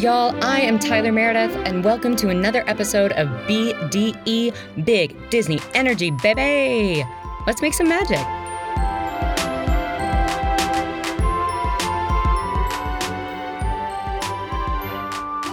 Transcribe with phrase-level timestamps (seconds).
[0.00, 6.10] Y'all, I am Tyler Meredith, and welcome to another episode of BDE Big Disney Energy,
[6.10, 7.04] baby!
[7.46, 8.39] Let's make some magic.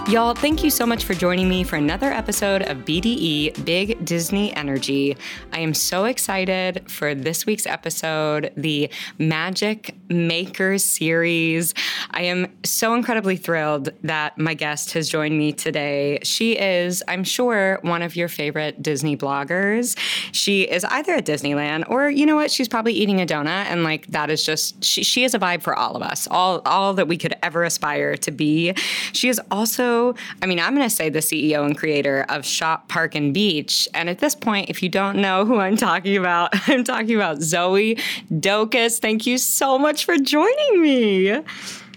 [0.08, 4.56] Y'all, thank you so much for joining me for another episode of BDE Big Disney
[4.56, 5.14] Energy.
[5.52, 11.74] I am so excited for this week's episode, the Magic Makers series.
[12.12, 16.20] I am so incredibly thrilled that my guest has joined me today.
[16.22, 19.94] She is, I'm sure, one of your favorite Disney bloggers.
[20.32, 23.84] She is either at Disneyland or, you know what, she's probably eating a donut, and
[23.84, 26.94] like that is just, she, she is a vibe for all of us, all, all
[26.94, 28.72] that we could ever aspire to be.
[29.12, 29.97] She is also
[30.42, 33.88] I mean, I'm going to say the CEO and creator of Shop Park and Beach.
[33.94, 37.40] And at this point, if you don't know who I'm talking about, I'm talking about
[37.42, 37.96] Zoe
[38.32, 38.98] Dokas.
[38.98, 41.40] Thank you so much for joining me.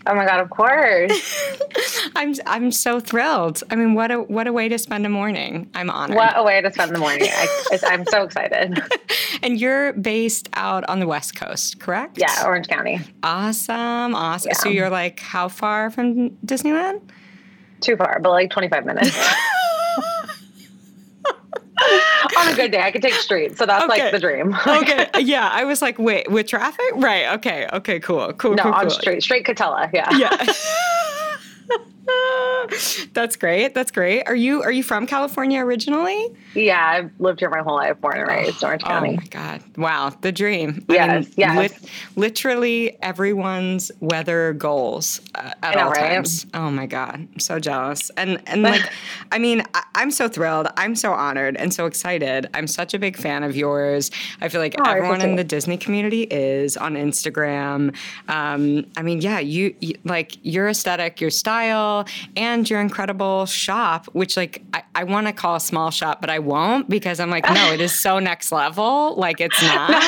[0.07, 1.11] Oh my god, of course.
[2.15, 3.63] I'm I'm so thrilled.
[3.69, 5.69] I mean, what a what a way to spend a morning.
[5.75, 6.17] I'm honored.
[6.17, 7.29] What a way to spend the morning.
[7.31, 8.81] I, am so excited.
[9.43, 12.17] and you're based out on the West Coast, correct?
[12.17, 12.99] Yeah, Orange County.
[13.21, 14.49] Awesome, awesome.
[14.49, 14.57] Yeah.
[14.57, 17.01] So you're like how far from Disneyland?
[17.81, 19.17] Too far, but like 25 minutes.
[22.37, 23.57] on a good day, I could take street.
[23.57, 24.03] So that's okay.
[24.03, 24.55] like the dream.
[24.65, 25.09] okay.
[25.21, 25.49] Yeah.
[25.51, 26.85] I was like, wait, with traffic?
[26.95, 27.33] Right.
[27.35, 27.67] Okay.
[27.73, 27.99] Okay.
[27.99, 28.33] Cool.
[28.33, 28.55] Cool.
[28.55, 28.89] No, cool, on cool.
[28.89, 29.23] street.
[29.23, 29.89] Straight Katella.
[29.93, 30.09] Yeah.
[30.15, 30.53] Yeah.
[33.13, 33.73] That's great.
[33.73, 34.23] That's great.
[34.27, 36.29] Are you are you from California originally?
[36.55, 39.09] Yeah, I've lived here my whole life, born and raised, oh, Orange County.
[39.09, 39.63] Oh my god!
[39.77, 40.85] Wow, the dream.
[40.89, 41.85] Yes, I mean, yes.
[42.15, 46.13] literally everyone's weather goals uh, at know, all right?
[46.13, 46.45] times.
[46.53, 48.09] Oh my god, I'm so jealous.
[48.17, 48.81] And and like,
[49.31, 50.67] I mean, I, am so thrilled.
[50.77, 52.47] I'm so honored and so excited.
[52.53, 54.11] I'm such a big fan of yours.
[54.41, 57.95] I feel like oh, everyone in the Disney community is on Instagram.
[58.27, 61.90] Um, I mean, yeah, you, you like your aesthetic, your style,
[62.35, 66.29] and your incredible shop, which like I, I want to call a small shop, but
[66.29, 69.15] I won't because I'm like, no, it is so next level.
[69.15, 69.89] Like it's not.
[69.89, 70.01] um,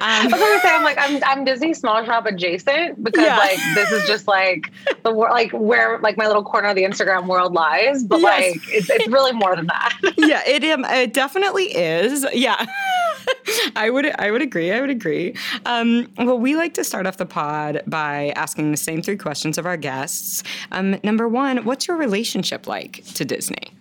[0.00, 3.38] I was gonna say, I'm like, I'm I'm Disney small shop adjacent because yeah.
[3.38, 4.72] like this is just like
[5.02, 8.54] the world like where like my little corner of the Instagram world lies, but yes.
[8.54, 9.98] like it's, it's really more than that.
[10.16, 12.26] yeah, it um, it definitely is.
[12.32, 12.64] Yeah.
[13.76, 14.72] I would I would agree.
[14.72, 15.36] I would agree.
[15.66, 19.58] Um, well, we like to start off the pod by asking the same three questions
[19.58, 20.42] of our guests.
[20.72, 23.73] Um, number one, what's your relationship like to Disney?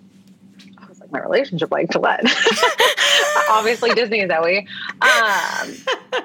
[1.14, 2.22] I was like, my relationship like to what?
[3.50, 4.68] Obviously, Disney, Zoe.
[5.02, 5.74] Um,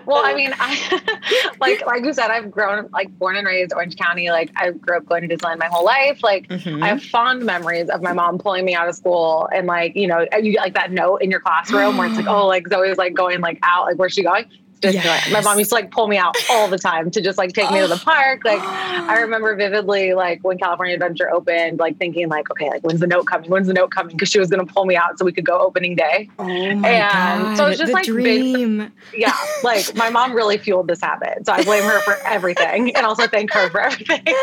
[0.07, 3.97] well, I mean, I like like you said, I've grown like born and raised Orange
[3.97, 4.31] County.
[4.31, 6.23] Like I grew up going to Disneyland my whole life.
[6.23, 6.83] Like mm-hmm.
[6.83, 10.07] I have fond memories of my mom pulling me out of school and like you
[10.07, 12.89] know you get like that note in your classroom where it's like oh like Zoe
[12.89, 14.47] was like going like out like where's she going?
[14.83, 15.31] Yes.
[15.31, 17.71] My mom used to like pull me out all the time to just like take
[17.71, 18.45] me to the park.
[18.45, 23.01] Like I remember vividly like when California Adventure opened, like thinking like, okay, like when's
[23.01, 23.51] the note coming?
[23.51, 24.17] When's the note coming?
[24.17, 26.29] Because she was gonna pull me out so we could go opening day.
[26.39, 28.93] Oh my and God, so it's just the like dream.
[29.15, 31.47] Yeah, like my mom really fueled this habit.
[31.47, 34.23] So I blame her for everything and also thank her for everything.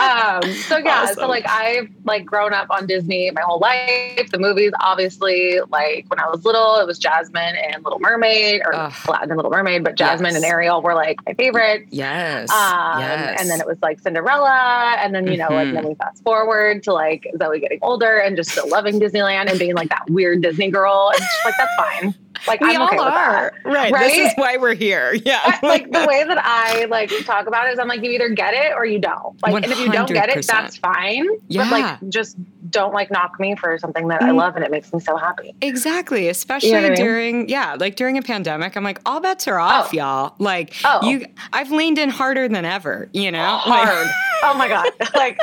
[0.00, 1.14] um, so yeah, awesome.
[1.16, 4.30] so like I've like grown up on Disney my whole life.
[4.30, 8.74] The movies, obviously, like when I was little, it was Jasmine and Little Mermaid or
[8.74, 8.92] Ugh.
[9.06, 10.36] Aladdin and Little Mermaid, but Jasmine yes.
[10.36, 11.86] and Ariel were like my favorites.
[11.90, 12.50] Yes.
[12.50, 13.40] Um, yes.
[13.40, 14.96] And then it was like Cinderella.
[14.98, 15.54] And then, you know, mm-hmm.
[15.54, 19.50] like then we fast forward to like Zoe getting older and just still loving Disneyland
[19.50, 21.10] and being like that weird Disney girl.
[21.14, 22.14] And just like, that's fine.
[22.46, 23.52] Like we I'm okay all are.
[23.64, 23.92] Right.
[23.92, 24.00] right.
[24.00, 25.14] This is why we're here.
[25.24, 25.58] Yeah.
[25.62, 28.54] like the way that I like talk about it is I'm like, you either get
[28.54, 29.40] it or you don't.
[29.42, 29.56] Like, 100%.
[29.64, 31.26] and if you don't get it, that's fine.
[31.48, 31.68] Yeah.
[31.68, 32.36] But like, just
[32.70, 34.26] don't like knock me for something that mm.
[34.26, 35.54] I love and it makes me so happy.
[35.60, 36.28] Exactly.
[36.28, 37.48] Especially you know during, I mean?
[37.48, 39.96] yeah, like during a pandemic, I'm like, all bets are off, oh.
[39.96, 40.34] y'all.
[40.38, 41.08] Like, oh.
[41.08, 43.58] you, I've leaned in harder than ever, you know?
[43.58, 44.08] Hard.
[44.42, 44.90] oh my God.
[45.14, 45.38] Like,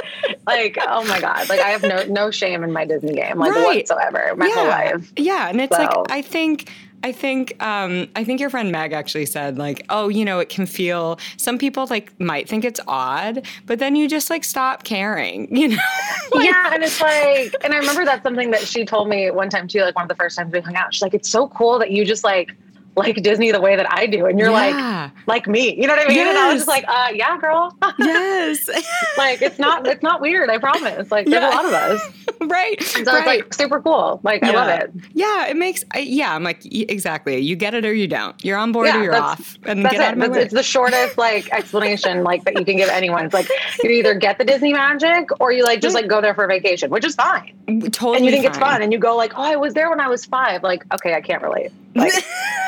[0.48, 1.50] like, oh my God.
[1.50, 3.78] Like, I have no, no shame in my Disney game, like right.
[3.78, 4.54] whatsoever, my yeah.
[4.54, 5.12] whole life.
[5.18, 5.50] Yeah.
[5.50, 5.84] And it's so.
[5.84, 6.72] like, I think,
[7.04, 10.50] I think um, I think your friend Meg actually said like, oh, you know, it
[10.50, 11.20] can feel.
[11.38, 15.70] Some people like might think it's odd, but then you just like stop caring, you
[15.70, 15.78] know?
[16.34, 19.50] like, yeah, and it's like, and I remember that's something that she told me one
[19.50, 19.82] time too.
[19.82, 21.92] Like one of the first times we hung out, she's like, it's so cool that
[21.92, 22.56] you just like
[22.96, 24.26] like Disney the way that I do.
[24.26, 25.12] And you're yeah.
[25.12, 26.18] like, like me, you know what I mean?
[26.18, 26.30] Yes.
[26.30, 27.76] And I was just like, uh, yeah, girl.
[28.00, 28.70] yes.
[29.18, 30.50] like, it's not, it's not weird.
[30.50, 31.12] I promise.
[31.12, 31.50] Like there's yeah.
[31.50, 32.02] a lot of us.
[32.42, 32.96] right.
[32.96, 33.20] And so right.
[33.20, 34.20] it's like super cool.
[34.24, 34.50] Like yeah.
[34.50, 34.92] I love it.
[35.14, 35.48] Yeah.
[35.48, 36.34] It makes, I, yeah.
[36.34, 37.40] I'm like, exactly.
[37.40, 38.44] You get it or you don't.
[38.44, 39.58] You're on board or you're off.
[39.64, 40.38] And that's get it.
[40.38, 43.26] It's the shortest like explanation like that you can give anyone.
[43.26, 43.50] It's like
[43.84, 46.90] you either get the Disney magic or you like just like go there for vacation,
[46.90, 47.54] which is fine.
[47.92, 48.18] Totally.
[48.18, 48.52] And you think fine.
[48.52, 50.64] it's fun and you go like, oh, I was there when I was five.
[50.64, 51.72] Like, okay, I can't relate.
[51.96, 52.14] Like,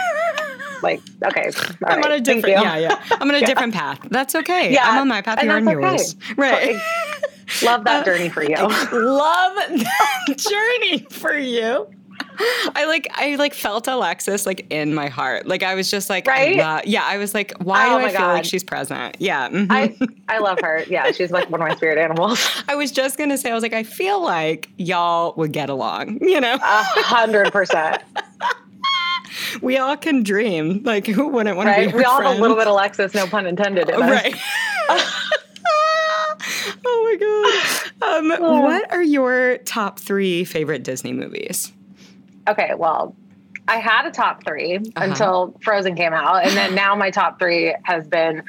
[0.82, 1.52] like okay
[1.86, 3.46] i'm right, on a different yeah yeah i'm on a yeah.
[3.46, 5.80] different path that's okay yeah i'm on my path you're on okay.
[5.80, 6.80] yours right
[7.64, 8.56] Love that journey for you.
[8.58, 11.88] Love that journey for you.
[12.76, 15.48] I like I like felt Alexis like in my heart.
[15.48, 16.60] Like I was just like right.
[16.60, 18.34] I yeah, I was like, why oh do I feel God.
[18.34, 19.18] like she's present?
[19.20, 19.72] Yeah, mm-hmm.
[19.72, 19.96] I
[20.28, 20.84] I love her.
[20.88, 22.46] Yeah, she's like one of my spirit animals.
[22.68, 26.20] I was just gonna say, I was like, I feel like y'all would get along.
[26.22, 28.04] You know, a hundred percent.
[29.62, 30.84] We all can dream.
[30.84, 31.86] Like who wouldn't want right?
[31.86, 31.98] to be?
[31.98, 32.30] We all friend?
[32.30, 33.90] have a little bit of Alexis, no pun intended.
[33.90, 34.36] right.
[36.86, 37.88] oh my god.
[38.02, 38.30] Um,
[38.62, 41.72] what are your top three favorite Disney movies?
[42.48, 43.16] Okay, well,
[43.68, 44.92] I had a top 3 uh-huh.
[44.96, 48.44] until Frozen came out, and then now my top three has been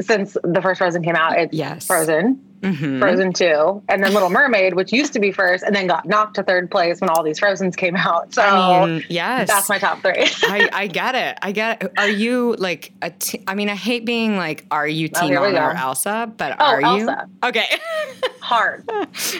[0.00, 1.38] since the first Frozen came out.
[1.38, 1.86] It's yes.
[1.86, 2.42] Frozen,
[2.74, 2.98] mm-hmm.
[2.98, 6.34] Frozen 2, and then Little Mermaid, which used to be first and then got knocked
[6.36, 8.34] to third place when all these Frozens came out.
[8.34, 9.48] So, I mean, yes.
[9.48, 10.12] That's my top three.
[10.42, 11.38] I, I get it.
[11.42, 11.92] I get it.
[11.96, 15.36] Are you like a t- I mean, I hate being like, are you oh, Team
[15.36, 16.32] oh, Anna or Elsa?
[16.36, 17.28] But oh, are Elsa.
[17.42, 17.48] you?
[17.48, 17.66] Okay.
[18.46, 18.88] Hard.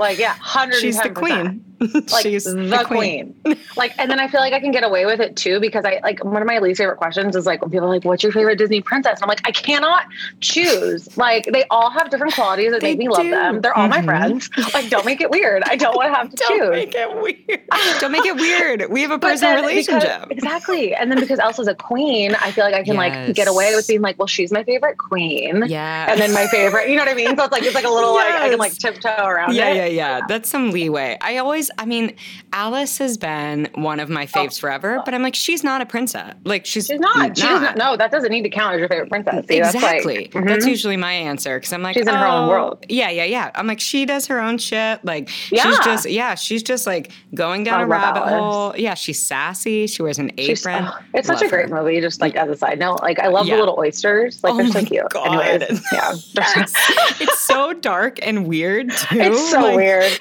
[0.01, 1.65] Like, yeah, 110 She's the queen.
[2.11, 3.37] like She's the, the queen.
[3.45, 3.59] queen.
[3.77, 6.01] like, and then I feel like I can get away with it too because I
[6.03, 8.33] like one of my least favorite questions is like when people are like, "What's your
[8.33, 10.07] favorite Disney princess?" And I'm like, I cannot
[10.41, 11.17] choose.
[11.17, 13.13] Like, they all have different qualities that they make me do.
[13.13, 13.61] love them.
[13.61, 14.07] They're all mm-hmm.
[14.07, 14.51] my friends.
[14.75, 15.63] Like, don't make it weird.
[15.65, 16.59] I don't want to have to don't choose.
[16.59, 18.01] Don't make it weird.
[18.01, 18.91] don't make it weird.
[18.91, 20.23] We have a personal relationship.
[20.23, 20.95] Because, exactly.
[20.97, 23.29] And then because Elsa's a queen, I feel like I can yes.
[23.29, 25.65] like get away with being like, well, she's my favorite queen.
[25.67, 26.11] Yeah.
[26.11, 27.37] And then my favorite, you know what I mean?
[27.37, 28.33] So it's like it's like a little yes.
[28.33, 28.73] like I can like
[29.03, 29.77] tiptoe around yeah, it.
[29.77, 30.27] Yeah, yeah, yeah.
[30.29, 31.17] That's some leeway.
[31.21, 32.15] I always, I mean,
[32.53, 34.61] Alice has been one of my faves oh.
[34.61, 36.35] forever, but I'm like, she's not a princess.
[36.45, 37.17] Like she's, she's not.
[37.17, 37.37] not.
[37.37, 37.77] She's not.
[37.77, 39.47] No, that doesn't need to count as your favorite princess.
[39.47, 39.91] See, exactly.
[39.91, 40.49] That's, like, mm-hmm.
[40.49, 42.85] that's, usually my answer because I'm like, she's in oh, her own world.
[42.89, 43.51] Yeah, yeah, yeah.
[43.55, 45.05] I'm like, she does her own shit.
[45.05, 45.63] Like yeah.
[45.63, 48.33] she's just, yeah, she's just like going down a rabbit Alice.
[48.33, 48.75] hole.
[48.77, 49.87] Yeah, she's sassy.
[49.87, 50.85] She wears an apron.
[50.87, 51.83] Oh, it's such a great her.
[51.83, 52.01] movie.
[52.01, 53.55] Just like as a side note, like I love yeah.
[53.55, 54.43] the little oysters.
[54.43, 55.09] Like oh they're so cute.
[55.11, 55.47] God.
[55.47, 56.73] Anyways, yeah, yes.
[57.21, 59.21] it's so dark and weird too.
[59.21, 60.19] It's so like, weird.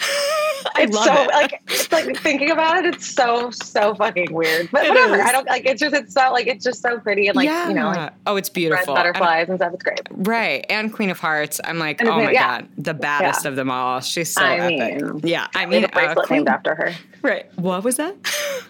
[0.77, 1.27] it's so it.
[1.27, 4.69] like it's like thinking about it, it's so so fucking weird.
[4.71, 5.15] But it whatever.
[5.15, 5.21] Is.
[5.21, 7.67] I don't like it's just it's so like it's just so pretty and like yeah.
[7.67, 9.73] you know like oh it's beautiful butterflies and, and, stuff.
[9.73, 10.27] It's great.
[10.27, 11.61] Right and Queen of Hearts.
[11.63, 12.61] I'm like and oh my yeah.
[12.61, 13.49] god the baddest yeah.
[13.49, 14.01] of them all.
[14.01, 15.01] She's so I epic.
[15.01, 16.93] Mean, yeah, I mean a bracelet uh, named after her.
[17.25, 17.47] Right.
[17.57, 18.15] What was that?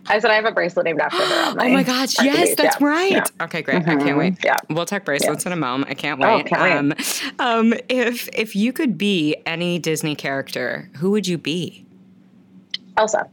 [0.08, 1.56] I said I have a bracelet named after her.
[1.60, 2.16] oh my gosh!
[2.24, 3.30] Yes, that's right.
[3.42, 3.82] Okay, great.
[3.82, 3.90] Mm-hmm.
[3.90, 4.46] I can't wait.
[4.46, 5.92] Yeah, we'll talk bracelets in a moment.
[5.92, 6.46] I can't oh, wait.
[6.46, 6.94] Oh, can't
[7.40, 7.74] um.
[7.74, 11.86] Um, if if you could be any Disney character, who would you be?
[12.96, 13.30] Elsa.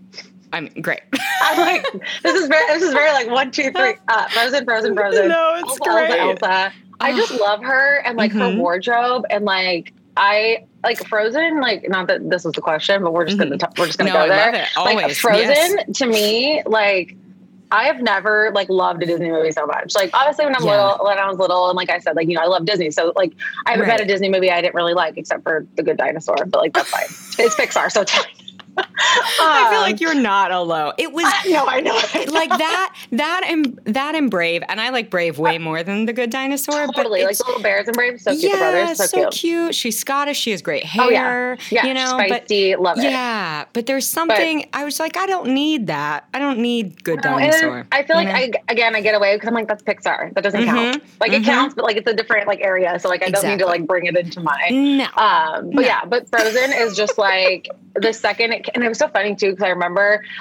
[0.53, 1.03] I mean, great.
[1.43, 1.87] I'm like,
[2.25, 5.29] this is very, this is very like one, two, three, uh, Frozen, Frozen, Frozen.
[5.29, 6.19] No, it's Elsa, great.
[6.19, 6.73] Elsa, Elsa.
[7.01, 8.57] I just love her and like mm-hmm.
[8.57, 11.61] her wardrobe and like I like Frozen.
[11.61, 13.81] Like, not that this was the question, but we're just gonna mm-hmm.
[13.81, 14.55] we're just gonna no, go there.
[14.55, 14.69] It.
[14.76, 14.97] Always.
[14.97, 15.99] Like Frozen yes.
[15.99, 17.17] to me, like
[17.70, 19.94] I have never like loved a Disney movie so much.
[19.94, 20.85] Like obviously when I'm yeah.
[20.85, 22.91] little, when I was little, and like I said, like you know, I love Disney.
[22.91, 23.32] So like
[23.64, 23.93] I haven't right.
[23.93, 26.44] had a Disney movie I didn't really like except for The Good Dinosaur.
[26.44, 27.05] But like that's fine.
[27.44, 28.26] it's Pixar, so it's fine.
[28.79, 30.93] I feel like you're not alone.
[30.99, 32.33] It was no, I know, I know.
[32.33, 36.12] like that, that and that and Brave, and I like Brave way more than the
[36.12, 36.87] Good Dinosaur.
[36.89, 38.53] Totally, like little bears and Brave, so cute.
[38.53, 39.33] Yeah, brothers, so, so cute.
[39.33, 39.75] cute.
[39.75, 40.39] She's Scottish.
[40.39, 41.05] She has great hair.
[41.05, 43.05] Oh, yeah, yeah, you know, spicy, but, love it.
[43.05, 44.61] Yeah, but there's something.
[44.61, 46.29] But, I was like, I don't need that.
[46.35, 47.87] I don't need Good no, Dinosaur.
[47.93, 48.35] I feel like know?
[48.35, 50.35] I again I get away because I'm like that's Pixar.
[50.35, 51.03] That doesn't mm-hmm, count.
[51.21, 51.43] Like mm-hmm.
[51.43, 52.99] it counts, but like it's a different like area.
[52.99, 53.49] So like I exactly.
[53.49, 54.69] don't need to like bring it into my.
[54.70, 55.05] No.
[55.17, 55.82] Um, but no.
[55.82, 59.51] yeah, but Frozen is just like the second it, and it was so funny too
[59.51, 59.81] because I remember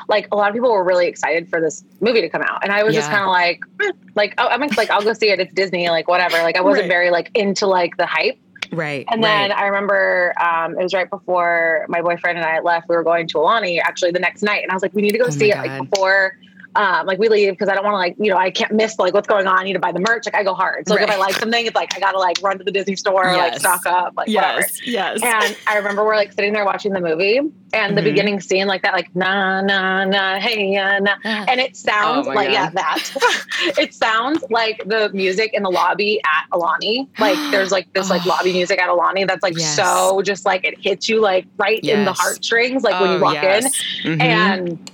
[0.07, 2.71] like a lot of people were really excited for this movie to come out, and
[2.71, 3.01] I was yeah.
[3.01, 5.39] just kind of like, eh, like oh, I'm like I'll go see it.
[5.39, 6.37] It's Disney, like whatever.
[6.37, 6.89] Like I wasn't right.
[6.89, 8.37] very like into like the hype.
[8.71, 9.05] Right.
[9.09, 9.59] And then right.
[9.59, 12.87] I remember um, it was right before my boyfriend and I left.
[12.87, 15.11] We were going to Aulani actually the next night, and I was like, we need
[15.11, 16.37] to go oh see it like before
[16.75, 18.97] um, like we leave because I don't want to like, you know, I can't miss
[18.97, 19.59] like what's going on.
[19.59, 20.25] I need to buy the merch.
[20.25, 20.87] Like I go hard.
[20.87, 21.09] So like, right.
[21.09, 23.51] if I like something, it's like I gotta like run to the Disney store, yes.
[23.51, 24.43] like stock up, like yes.
[24.43, 24.67] whatever.
[24.85, 25.19] Yes.
[25.23, 27.95] And I remember we're like sitting there watching the movie and mm-hmm.
[27.95, 32.27] the beginning scene like that, like na na na hey uh, na, and it sounds
[32.27, 32.53] oh like God.
[32.53, 33.11] yeah that.
[33.77, 37.07] it sounds like the music in the lobby at Aulani.
[37.19, 39.75] Like there's like this like lobby music at Aulani that's like yes.
[39.75, 41.97] so just like it hits you like right yes.
[41.97, 44.21] in the heartstrings, like oh, when you oh, walk in, mm-hmm.
[44.21, 44.90] and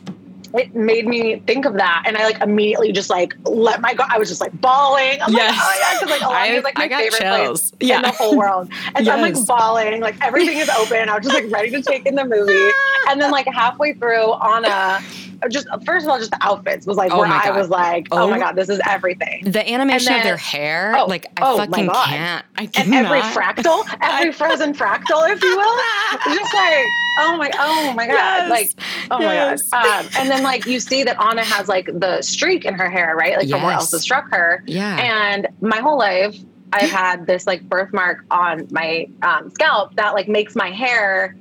[0.54, 4.04] it made me think of that, and I like immediately just like let my go.
[4.10, 5.22] I was just like bawling.
[5.22, 5.56] I'm yes.
[5.58, 7.72] like, oh yeah, because like like my favorite chills.
[7.72, 7.98] place yeah.
[7.98, 9.08] in the whole world, and yes.
[9.08, 10.02] so I'm like bawling.
[10.02, 11.10] Like everything is open.
[11.10, 12.72] I was just like ready to take in the movie,
[13.10, 15.02] and then like halfway through, Anna
[15.50, 18.24] just first of all, just the outfits was like oh where I was like, oh,
[18.24, 19.44] oh, my god, this is everything.
[19.46, 22.46] The animation then, of their hair, oh, like I oh fucking can't.
[22.56, 22.98] I cannot.
[22.98, 26.86] And every fractal, every frozen fractal, if you will, just like
[27.20, 28.50] oh my, oh my god, yes.
[28.50, 29.72] like oh yes.
[29.72, 30.06] my god.
[30.06, 33.16] Um, and then like you see that Anna has like the streak in her hair,
[33.16, 33.38] right?
[33.38, 33.58] Like yes.
[33.58, 34.64] from where Elsa struck her.
[34.66, 34.98] Yeah.
[34.98, 36.38] And my whole life,
[36.74, 41.36] I've had this like birthmark on my um, scalp that like makes my hair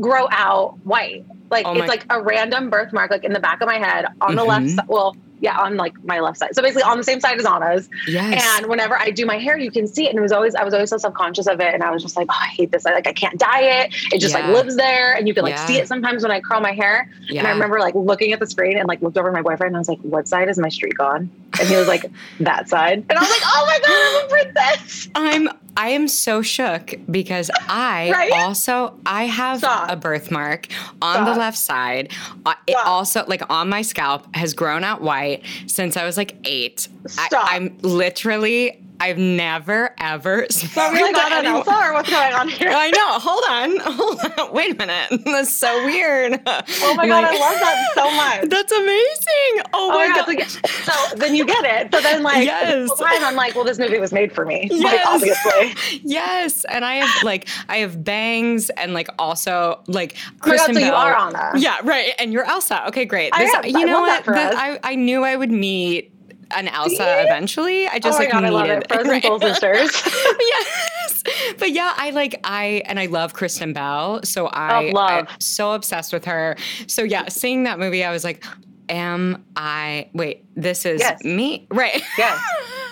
[0.00, 1.24] grow out white.
[1.50, 4.34] Like Oh it's like a random birthmark, like in the back of my head on
[4.34, 4.78] the left Mhm.
[4.88, 6.54] Well, yeah, on like my left side.
[6.54, 7.88] So basically on the same side as Anna's.
[8.06, 8.42] Yes.
[8.58, 10.10] And whenever I do my hair, you can see it.
[10.10, 11.74] And it was always, I was always so self-conscious of it.
[11.74, 12.86] And I was just like, oh, I hate this.
[12.86, 13.94] I, like, I can't dye it.
[14.12, 14.46] It just Yeah.
[14.46, 15.14] like lives there.
[15.14, 15.66] And you can like Yeah.
[15.66, 17.10] see it sometimes when I curl my hair.
[17.28, 17.40] yeah.
[17.40, 19.76] And I remember like looking at the screen and like looked over my boyfriend and
[19.76, 21.30] I was like, what side is my streak on?
[21.60, 22.04] And he was like,
[22.40, 23.04] that side.
[23.08, 25.08] And I was like, oh my God, I'm a princess.
[25.14, 28.32] I'm I am so shook because I Right?
[28.32, 29.90] also I have Stop.
[29.90, 30.68] a birthmark
[31.02, 32.12] on the left side.
[32.46, 35.25] Uh, It also like on my scalp has grown out white
[35.66, 36.88] since I was like eight.
[37.06, 37.52] Stop.
[37.52, 42.10] I, am literally I've never ever So we like to on anyone- Elsa or what's
[42.10, 42.70] going on here?
[42.70, 43.18] I know.
[43.18, 43.76] Hold on.
[43.96, 44.52] Hold on.
[44.54, 45.20] Wait a minute.
[45.24, 46.40] That's so weird.
[46.46, 48.48] Oh my God, I love that so much.
[48.50, 49.66] That's amazing.
[49.72, 50.36] Oh, Oh my my god.
[50.38, 50.48] god!
[50.48, 51.94] So, so then you get it.
[51.94, 52.88] So then, like, Yes.
[52.98, 54.68] time I'm like, well, this movie was made for me.
[54.70, 55.06] Like, Yes.
[55.08, 56.00] obviously.
[56.02, 60.40] Yes, and I have like I have bangs and like also like Oh my God,
[60.40, 61.52] Kristen so you are Anna.
[61.56, 62.12] Yeah, right.
[62.18, 62.86] And you're Elsa.
[62.88, 63.30] Okay, great.
[63.34, 64.36] I This, you know love that what?
[64.38, 64.54] us.
[64.56, 66.12] I I knew I would meet
[66.52, 67.02] an Elsa See?
[67.04, 67.86] eventually.
[67.88, 68.88] I just oh like god, I love needed it.
[68.88, 69.42] Frozen right.
[69.42, 70.02] Sisters.
[70.40, 71.22] yes.
[71.58, 74.20] But yeah, I like I and I love Kristen Bell.
[74.24, 75.26] So I Oh, love.
[75.28, 76.56] I'm so obsessed with her.
[76.86, 78.44] So yeah, seeing that movie, I was like,
[78.88, 81.22] am I wait, this is Yes.
[81.24, 81.66] me?
[81.70, 82.02] Right.
[82.16, 82.40] yes,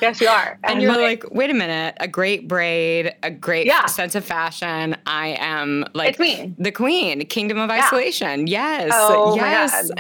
[0.03, 0.59] yes, you are.
[0.65, 3.87] And you're like, wait a minute, a great braid, a great Yeah.
[3.87, 4.97] sense of fashion.
[5.07, 6.53] I am like It's me.
[6.59, 7.85] the queen, kingdom of Yeah.
[7.85, 8.49] isolation.
[8.49, 8.91] Yes.
[8.93, 9.91] Oh yes.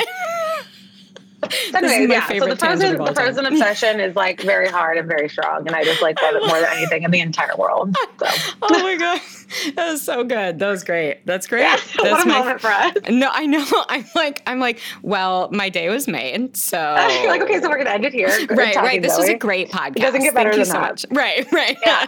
[1.49, 1.83] God.
[1.83, 2.27] This is my yeah.
[2.27, 5.75] So favorite the frozen, the frozen obsession is like very hard and very strong, and
[5.75, 7.97] I just like love it more than anything in the entire world.
[8.19, 8.27] So
[8.63, 9.21] oh my god.
[9.77, 10.59] That was so good.
[10.59, 11.25] That was great.
[11.27, 11.63] That's great.
[11.63, 12.95] yeah, That's what a my moment for us.
[13.09, 13.65] No, I know.
[13.89, 16.57] I'm like, I'm like, well, my day was made.
[16.57, 18.29] So You're like, okay, so we're gonna end it here.
[18.47, 19.03] Good right, right.
[19.03, 19.97] This was a great podcast.
[19.97, 20.81] It doesn't get better Thank you so that.
[20.81, 21.07] much.
[21.11, 22.07] Right, right, Yeah.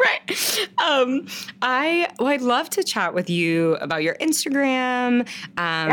[0.00, 0.68] right.
[0.82, 1.26] Um,
[1.60, 5.28] I well, I'd love to chat with you about your Instagram, um,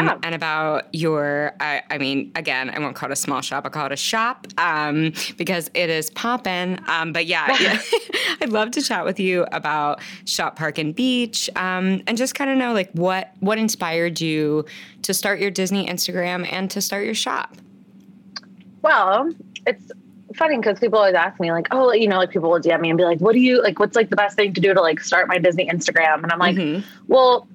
[0.06, 0.18] Yeah.
[0.24, 1.54] and about your.
[1.60, 3.66] I, I mean, again, I won't call it a small shop.
[3.66, 6.80] I call it a shop, um, because it is poppin'.
[6.88, 7.80] Um, but yeah, yeah.
[8.42, 12.50] I'd love to chat with you about Shop Park and Beach, um, and just kind
[12.50, 14.66] of know like what what inspired you
[15.04, 17.56] to start your Disney Instagram and to start your shop.
[18.82, 19.30] Well,
[19.68, 19.92] it's
[20.36, 22.90] funny because people always ask me like, oh, you know, like people will DM me
[22.90, 23.80] and be like, what do you like?
[23.80, 26.24] What's like the best thing to do to like start my Disney Instagram?
[26.24, 26.84] And I'm like, Mhm.
[27.08, 27.48] well,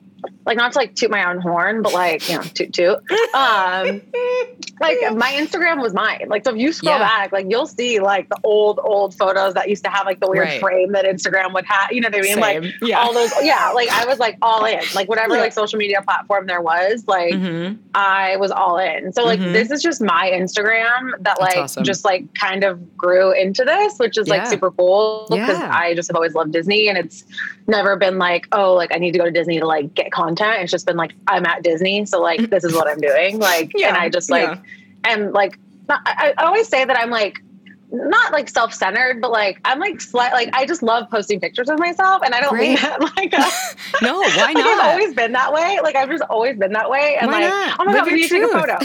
[0.47, 2.99] like not to like toot my own horn, but like you know, toot toot.
[3.35, 4.03] Um,
[4.81, 6.27] like my Instagram was mine.
[6.29, 7.01] Like so, if you scroll Yeah.
[7.07, 10.29] back, like you'll see like the old old photos that used to have like the
[10.29, 10.61] weird Right.
[10.61, 11.93] frame that Instagram would have.
[11.93, 12.39] You know what I mean?
[12.41, 13.01] Like yeah.
[13.01, 13.33] all those.
[13.43, 14.81] Yeah, like I was like all in.
[14.95, 15.43] Like whatever Yeah.
[15.43, 17.35] like social media platform there was, like.
[17.35, 17.79] Mhm.
[17.95, 19.13] I was all in.
[19.13, 19.53] So like Mhm.
[19.53, 21.85] this is just my Instagram that That's like awesome.
[21.85, 24.49] just like kind of grew into this, which is like Yeah.
[24.51, 25.55] super cool because.
[25.75, 27.25] I just have always loved Disney and it's
[27.67, 30.63] never been like, oh, like I need to go to Disney to like get content.
[30.63, 33.39] It's just been like I'm at Disney, so like this is what I'm doing.
[33.39, 33.89] Like Yeah.
[33.89, 35.13] and I just like Yeah.
[35.13, 37.43] am like not, I, I always say that I'm like
[37.91, 41.79] not like self-centered, but like I'm like slight like I just love posting pictures of
[41.79, 43.45] myself and I don't mean that like a,
[44.03, 45.79] No, why like, I've always been that way.
[45.83, 47.17] Like I've just always been that way.
[47.21, 47.77] And Why like, not?
[47.81, 48.79] oh my Live god, we need to take a photo.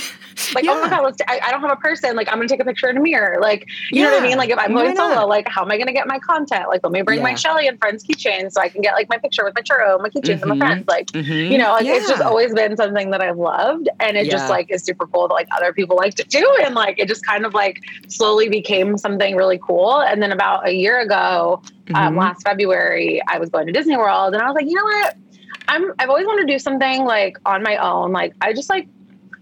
[0.55, 1.17] Like, oh my god, let's.
[1.17, 2.15] T- I, I don't have a person.
[2.15, 3.37] Like, I'm gonna take a picture in a mirror.
[3.39, 4.37] Like, you know what I mean?
[4.37, 6.69] Like, if I'm going solo, like, how am I gonna get my content?
[6.69, 7.35] Like, let me bring my Yeah.
[7.35, 10.09] Shelly and friends keychains so I can get like my picture with my churro, my
[10.09, 10.59] keychains, and my Mhm.
[10.59, 10.87] friends.
[10.87, 11.51] Like, Mhm.
[11.51, 14.31] you know, like, it's just always been something that I've loved, and it Yeah.
[14.31, 17.07] just like is super cool that like other people like to do, and like it
[17.07, 19.99] just kind of like slowly became something really cool.
[20.01, 21.61] And then about a year ago,
[21.95, 22.19] um, Mhm.
[22.19, 25.15] last February, I was going to Disney World, and I was like, you know what?
[25.67, 28.11] I'm I've always wanted to do something like on my own.
[28.11, 28.87] Like I just like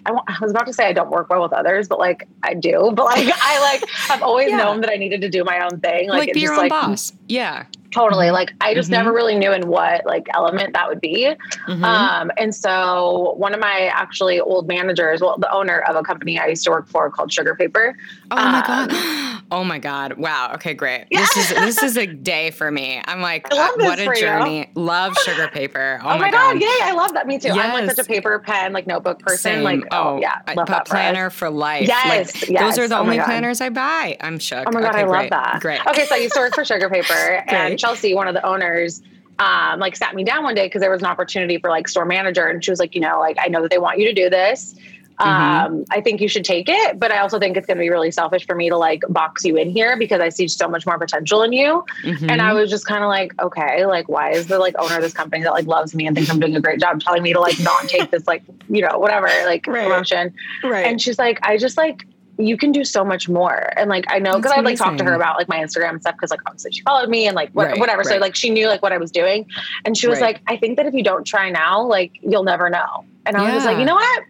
[0.06, 2.28] I, wa- I was about to say I don't work well with others, but like
[2.44, 2.92] I do.
[2.96, 4.58] But like I like I've always Yeah.
[4.58, 6.10] known that I needed to do my own thing.
[6.10, 7.14] like, Like, be your own like boss.
[7.28, 7.64] Yeah.
[7.92, 8.32] Totally.
[8.32, 8.94] Like I just Mhm.
[8.94, 11.34] never really knew in what like element that would be.
[11.68, 11.84] Mhm.
[11.84, 16.40] Um, and so one of my actually old managers, well, the owner of a company
[16.40, 17.96] I used to work for called Sugar Paper.
[18.32, 19.14] oh my um, god.
[19.50, 20.18] Oh my god.
[20.18, 20.52] Wow.
[20.56, 21.06] Okay, great.
[21.10, 21.20] Yeah.
[21.22, 23.02] This is this is a day for me.
[23.08, 24.20] I'm like, uh, what a for you.
[24.20, 24.70] journey.
[24.76, 26.02] Love sugar paper.
[26.04, 26.68] Oh, Oh, my god, yay!
[26.82, 27.28] I love that.
[27.28, 27.52] Me too.
[27.52, 29.38] I'm like such a paper pen, like notebook person.
[29.38, 29.64] Same.
[29.64, 31.88] Like oh, yeah, I- love that for planner for life.
[31.88, 32.62] Yes, Like, yes.
[32.76, 34.18] Those are the Oh only planners I buy.
[34.20, 34.68] I'm shook.
[34.68, 35.60] Oh my god, okay, I love that.
[35.62, 35.80] Great.
[35.88, 37.77] Okay, so I used to work for Sugar Paper, Great.
[37.78, 39.02] And Chelsea, one of the owners,
[39.40, 42.06] um, like sat me down one day because there was an opportunity for like store
[42.06, 44.14] manager, and she was like, you know, like I know that they want you to
[44.14, 44.76] do this.
[45.20, 45.30] Mm-hmm.
[45.76, 47.90] Um, I think you should take it, but I also think it's going to be
[47.90, 50.86] really selfish for me to like box you in here because I see so much
[50.86, 51.84] more potential in you.
[52.04, 52.30] Mhm.
[52.32, 55.02] And I was just kind of like, okay, like why is the like owner of
[55.02, 57.34] this company that like loves me and thinks I'm doing a great job telling me
[57.34, 59.88] to like not take this like you know whatever like Right.
[59.88, 60.34] promotion?
[60.64, 60.86] right.
[60.86, 62.06] And she's like, I just like,
[62.38, 63.72] you can do so much more.
[63.78, 66.02] And like, I know because I'd like talked to her about like my Instagram and
[66.02, 68.00] stuff because like obviously she followed me and like what, right, whatever.
[68.00, 68.08] Right.
[68.08, 69.48] So like she knew like what I was doing.
[69.86, 70.36] And she was right.
[70.36, 73.06] like, I think that if you don't try now, like you'll never know.
[73.26, 73.56] And I yeah.
[73.56, 74.24] was like, you know what?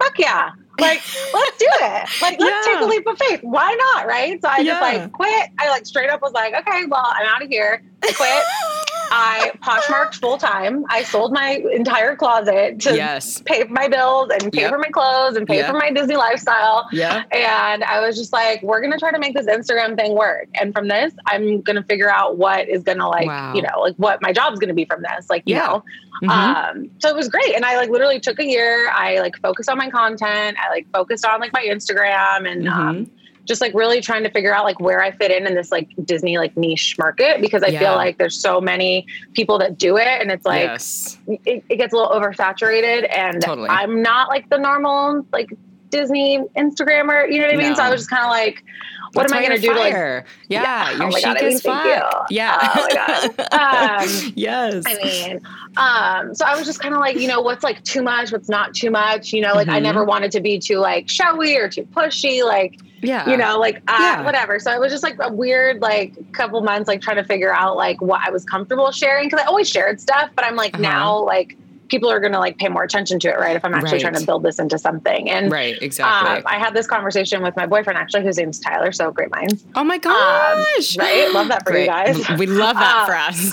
[0.00, 0.52] Fuck yeah.
[0.80, 1.02] Like,
[1.34, 2.08] let's do it.
[2.22, 2.72] Like, let's yeah.
[2.72, 3.40] take a leap of faith.
[3.42, 4.06] Why not?
[4.06, 4.40] Right.
[4.40, 4.64] So I yeah.
[4.64, 5.50] just like quit.
[5.58, 7.82] I like straight up was like, okay, well, I'm out of here.
[8.02, 8.44] I quit.
[9.14, 10.86] I Poshmarked full time.
[10.88, 13.42] I sold my entire closet to yes.
[13.44, 14.70] pay for my bills and pay yep.
[14.70, 15.70] for my clothes and pay yep.
[15.70, 16.88] for my Disney lifestyle.
[16.92, 17.22] Yeah.
[17.30, 20.48] And I was just like, we're gonna try to make this Instagram thing work.
[20.54, 23.52] And from this, I'm gonna figure out what is gonna like, wow.
[23.54, 25.28] you know, like what my job's gonna be from this.
[25.28, 25.66] Like, you yeah.
[25.66, 25.84] know.
[26.22, 26.30] Mm-hmm.
[26.30, 27.54] Um, so it was great.
[27.54, 28.90] And I like literally took a year.
[28.94, 30.56] I like focused on my content.
[30.58, 32.80] I like focused on like my Instagram and mm-hmm.
[32.80, 33.10] um
[33.44, 35.90] just like really trying to figure out like where I fit in in this like
[36.04, 37.78] Disney like niche market because I yeah.
[37.80, 41.18] feel like there's so many people that do it and it's like yes.
[41.26, 43.68] it, it, gets a little oversaturated and totally.
[43.68, 45.50] I'm not like the normal like
[45.90, 47.70] Disney Instagrammer, you know what I mean?
[47.70, 47.74] No.
[47.74, 48.64] So I was just kind of like,
[49.12, 49.92] what That's am I going to do to like?
[49.92, 50.90] Yeah, yeah.
[50.92, 52.26] you're oh chic God, fuck.
[52.30, 52.58] Yeah.
[52.62, 53.48] Oh my god.
[53.52, 54.84] Um, yes.
[54.86, 55.40] I mean,
[55.76, 58.48] um, so I was just kind of like, you know, what's like too much, what's
[58.48, 59.34] not too much.
[59.34, 59.76] You know, like mm-hmm.
[59.76, 62.42] I never wanted to be too like showy or too pushy.
[62.42, 63.28] Like yeah.
[63.28, 64.24] You know like uh, yeah.
[64.24, 64.58] whatever.
[64.58, 67.76] So it was just like a weird like couple months like trying to figure out
[67.76, 70.82] like what i was comfortable sharing because i always shared stuff but i'm like uh-huh.
[70.82, 71.56] now like
[71.88, 74.00] people are going to like pay more attention to it right if i'm actually right.
[74.00, 75.28] trying to build this into something.
[75.28, 76.36] And right exactly.
[76.36, 79.64] um, i had this conversation with my boyfriend actually whose name's tyler so great minds.
[79.74, 80.96] Oh my um, gosh.
[80.98, 81.30] um, right?
[81.32, 81.82] Love that for great.
[81.82, 82.38] you guys.
[82.38, 83.52] We love that for us.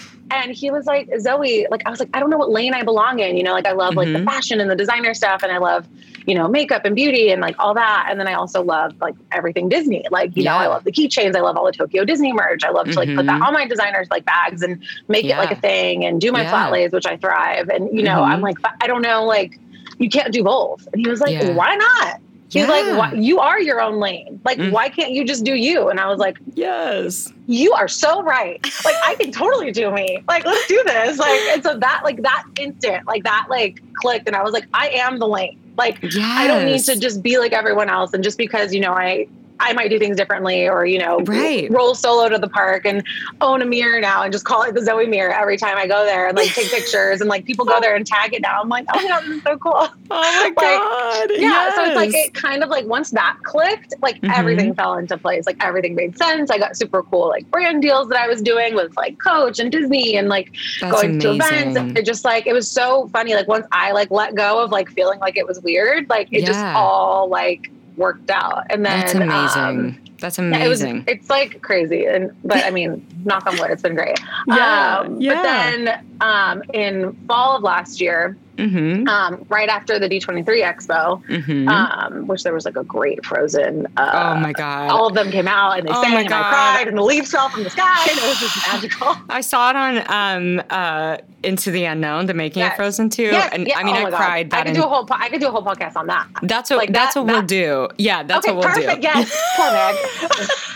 [0.04, 2.74] um and he was like, Zoe, like, I was like, I don't know what lane
[2.74, 3.36] I belong in.
[3.36, 4.24] You know, like, I love like mm-hmm.
[4.24, 5.86] the fashion and the designer stuff, and I love,
[6.26, 8.06] you know, makeup and beauty and like all that.
[8.08, 10.04] And then I also love like everything Disney.
[10.10, 10.52] Like, you yeah.
[10.52, 11.36] know, I love the keychains.
[11.36, 12.64] I love all the Tokyo Disney merch.
[12.64, 13.18] I love to like mm-hmm.
[13.18, 13.44] put that mm-hmm.
[13.44, 15.36] on my designers like bags and make yeah.
[15.36, 16.50] it like a thing and do my yeah.
[16.50, 17.68] flat lays, which I thrive.
[17.68, 18.32] And, you know, mm-hmm.
[18.32, 19.58] I'm like, I don't know, like,
[19.98, 20.86] you can't do both.
[20.92, 22.20] And he was like, why not?
[22.50, 22.68] He's yeah.
[22.68, 24.40] like, why, you are your own lane.
[24.44, 24.72] Like, mm.
[24.72, 25.88] why can't you just do you?
[25.88, 28.60] And I was like, yes, you are so right.
[28.84, 30.22] Like, I can totally do me.
[30.26, 31.18] Like, let's do this.
[31.18, 34.26] Like, and so that, like, that instant, like, that, like, clicked.
[34.26, 35.60] And I was like, I am the lane.
[35.76, 36.16] Like, yes.
[36.18, 38.12] I don't need to just be like everyone else.
[38.12, 39.28] And just because, you know, I,
[39.60, 41.70] I might do things differently or, you know, right.
[41.70, 43.04] roll solo to the park and
[43.42, 46.04] own a mirror now and just call it the Zoe mirror every time I go
[46.06, 48.60] there and like take pictures and like people go there and tag it now.
[48.62, 49.72] I'm like, oh my God, this is so cool.
[49.76, 51.30] Oh my like, God.
[51.32, 51.50] Yeah.
[51.50, 51.74] Yes.
[51.76, 54.32] So it's like, it kind of like once that clicked, like mm-hmm.
[54.34, 55.44] everything fell into place.
[55.46, 56.50] Like everything made sense.
[56.50, 59.70] I got super cool like brand deals that I was doing with like Coach and
[59.70, 61.74] Disney and like That's going amazing.
[61.74, 62.00] to events.
[62.00, 63.34] It just like, it was so funny.
[63.34, 66.40] Like once I like let go of like feeling like it was weird, like it
[66.40, 66.46] yeah.
[66.46, 68.66] just all like worked out.
[68.70, 69.62] And then that's amazing.
[69.62, 70.60] Um, that's amazing.
[70.60, 73.94] Yeah, it was, it's like crazy, and but I mean, knock on wood, it's been
[73.94, 74.18] great.
[74.46, 75.34] Yeah, um, yeah.
[75.34, 78.36] But then um, in fall of last year,
[78.68, 79.08] mm-hmm.
[79.08, 81.68] um, right after the D23 Expo, mm-hmm.
[81.68, 83.86] um, which there was like a great Frozen.
[83.96, 84.90] Uh, oh my God.
[84.90, 87.30] All of them came out and they oh sang and I cried and the leaves
[87.30, 89.16] fell from the sky and it was just magical.
[89.28, 92.72] I saw it on um, uh, Into the Unknown, the making yes.
[92.72, 93.22] of Frozen 2.
[93.22, 93.78] Yes, and yeah.
[93.78, 94.52] I mean, oh I cried.
[94.52, 96.28] I could, do a whole po- I could do a whole podcast on that.
[96.42, 97.88] That's what, like that's that, what that, we'll do.
[97.98, 99.02] Yeah, that's okay, what we'll perfect.
[99.02, 99.08] do.
[99.08, 100.48] Yes, poor Meg.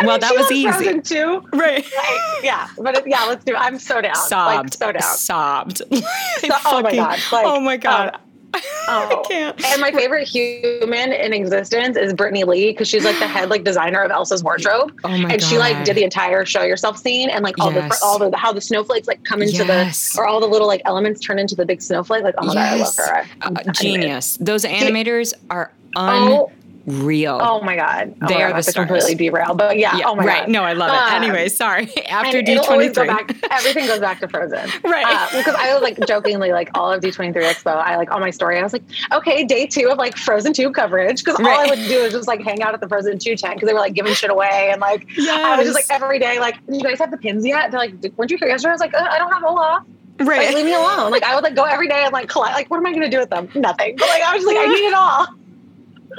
[0.04, 0.70] well, that was easy.
[0.70, 1.42] Frozen too.
[1.52, 1.84] Right.
[1.84, 3.58] Like, yeah, but it, yeah, let's do it.
[3.58, 4.14] I'm so down.
[4.14, 4.64] Sobbed.
[4.64, 5.02] Like, so down.
[5.02, 5.78] Sobbed.
[5.78, 5.84] so,
[6.66, 7.15] oh my God.
[7.32, 8.14] Like, oh my God.
[8.14, 8.20] Um,
[8.88, 9.24] Oh.
[9.24, 9.64] I can't.
[9.66, 13.64] And my favorite human in existence is Brittney Lee because she's like the head like
[13.64, 14.96] designer of Elsa's wardrobe.
[15.02, 15.42] Oh my and God.
[15.42, 17.98] she like did the entire show yourself scene and like all yes.
[17.98, 20.12] the all the how the snowflakes like come into yes.
[20.12, 22.22] the or all the little like elements turn into the big snowflake.
[22.22, 22.96] Like oh my yes.
[22.96, 23.68] God, I love her.
[23.68, 24.36] Uh, genius.
[24.36, 26.32] Those animators are un.
[26.32, 26.52] Oh
[26.86, 27.38] real.
[27.42, 28.86] Oh my god, oh they are the stars.
[28.86, 29.54] completely derail.
[29.54, 30.40] But yeah, yeah, oh my right.
[30.42, 30.50] god.
[30.50, 31.14] No, I love it.
[31.14, 31.94] Um, anyway, sorry.
[32.08, 33.10] After D twenty three,
[33.50, 34.70] everything goes back to Frozen.
[34.84, 35.04] right.
[35.06, 37.76] Uh, because I was like jokingly like all of D twenty three Expo.
[37.76, 38.58] I like on my story.
[38.58, 41.48] I was like, okay, day two of like Frozen two coverage because right.
[41.48, 43.66] all I would do is just like hang out at the Frozen two tent because
[43.66, 45.44] they were like giving shit away and like yes.
[45.44, 47.70] I was just like every day like, you guys have the pins yet?
[47.70, 48.70] They're like, weren't you here yesterday?
[48.70, 49.84] I was like, uh, I don't have Olaf.
[50.18, 50.46] Right.
[50.46, 51.10] Like, leave me alone.
[51.10, 52.54] Like I would like go every day and like collect.
[52.54, 53.48] Like, what am I going to do with them?
[53.54, 53.96] Nothing.
[53.96, 55.26] But like I was just like, I need it all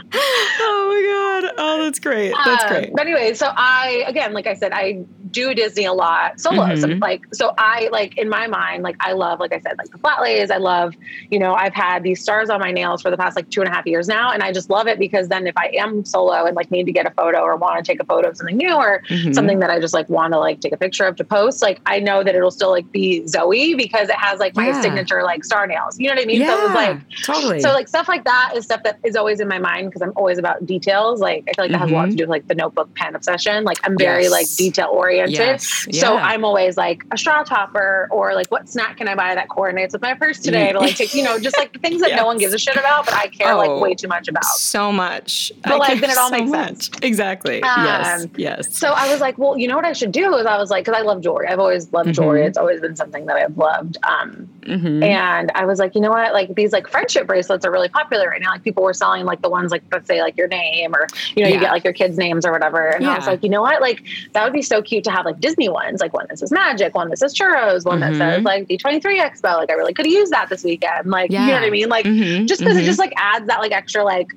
[0.13, 1.53] oh my god!
[1.57, 2.33] Oh, that's great.
[2.45, 2.91] That's um, great.
[2.93, 5.05] But anyway, so I again, like I said, I
[5.37, 6.83] do Disney a lot solos.
[6.83, 6.99] Mm-hmm.
[6.99, 9.99] Like, so I like in my mind, like I love, like I said, like the
[9.99, 10.49] flat lays.
[10.49, 10.95] I love,
[11.29, 13.69] you know, I've had these stars on my nails for the past like two and
[13.69, 16.45] a half years now, and I just love it because then if I am solo
[16.45, 18.57] and like need to get a photo or want to take a photo of something
[18.57, 19.33] new or mm-hmm.
[19.33, 21.79] something that I just like want to like take a picture of to post, like
[21.85, 24.81] I know that it'll still like be Zoe because it has like my yeah.
[24.81, 25.99] signature like star nails.
[25.99, 26.41] You know what I mean?
[26.41, 27.59] Yeah, so it was like totally.
[27.59, 30.13] So like stuff like that is stuff that is always in my mind because I'm
[30.15, 31.19] always about details.
[31.19, 31.81] Like I feel like that mm-hmm.
[31.81, 32.17] has a lot to mm-hmm.
[32.17, 33.63] do with like the notebook pen obsession.
[33.63, 34.31] Like I'm very yes.
[34.31, 35.85] like detail oriented Yes.
[35.87, 35.95] it.
[35.95, 36.23] So Yeah.
[36.25, 39.93] I'm always like a straw topper or like what snack can I buy that coordinates
[39.93, 42.25] with my purse today to like take, you know, just like the things that no
[42.25, 43.57] one gives a shit about, but I care Oh.
[43.57, 44.45] like way too much about.
[44.45, 45.51] so much.
[45.63, 46.67] But, I like, then it all so makes much.
[46.67, 46.89] sense.
[47.01, 47.59] Exactly.
[47.59, 48.23] yes.
[48.23, 48.77] Um, Yes.
[48.77, 50.85] So I was like, well, you know what I should do is I was like,
[50.85, 51.47] because I love jewelry.
[51.47, 52.41] I've always loved jewelry.
[52.41, 52.47] Mhm.
[52.47, 53.97] It's always been something that I've loved.
[54.03, 55.03] Um, Mhm.
[55.03, 56.33] and I was like, you know what?
[56.33, 58.51] Like these like friendship bracelets are really popular right now.
[58.51, 61.43] Like people were selling like the ones like let's say like your name or you
[61.43, 61.55] know Yeah.
[61.55, 62.87] you get like your kids' names or whatever.
[62.89, 63.81] And I was like, you know what?
[63.81, 66.51] Like that would be so cute to have like Disney ones, like one that says
[66.51, 68.01] Magic, one that says Churros, one Mhm.
[68.01, 69.57] that says like D23 Expo.
[69.57, 71.09] Like I really could have used that this weekend.
[71.09, 71.89] Like you know what I mean?
[71.89, 72.47] Like Mhm.
[72.47, 74.27] just because it just like adds that like extra like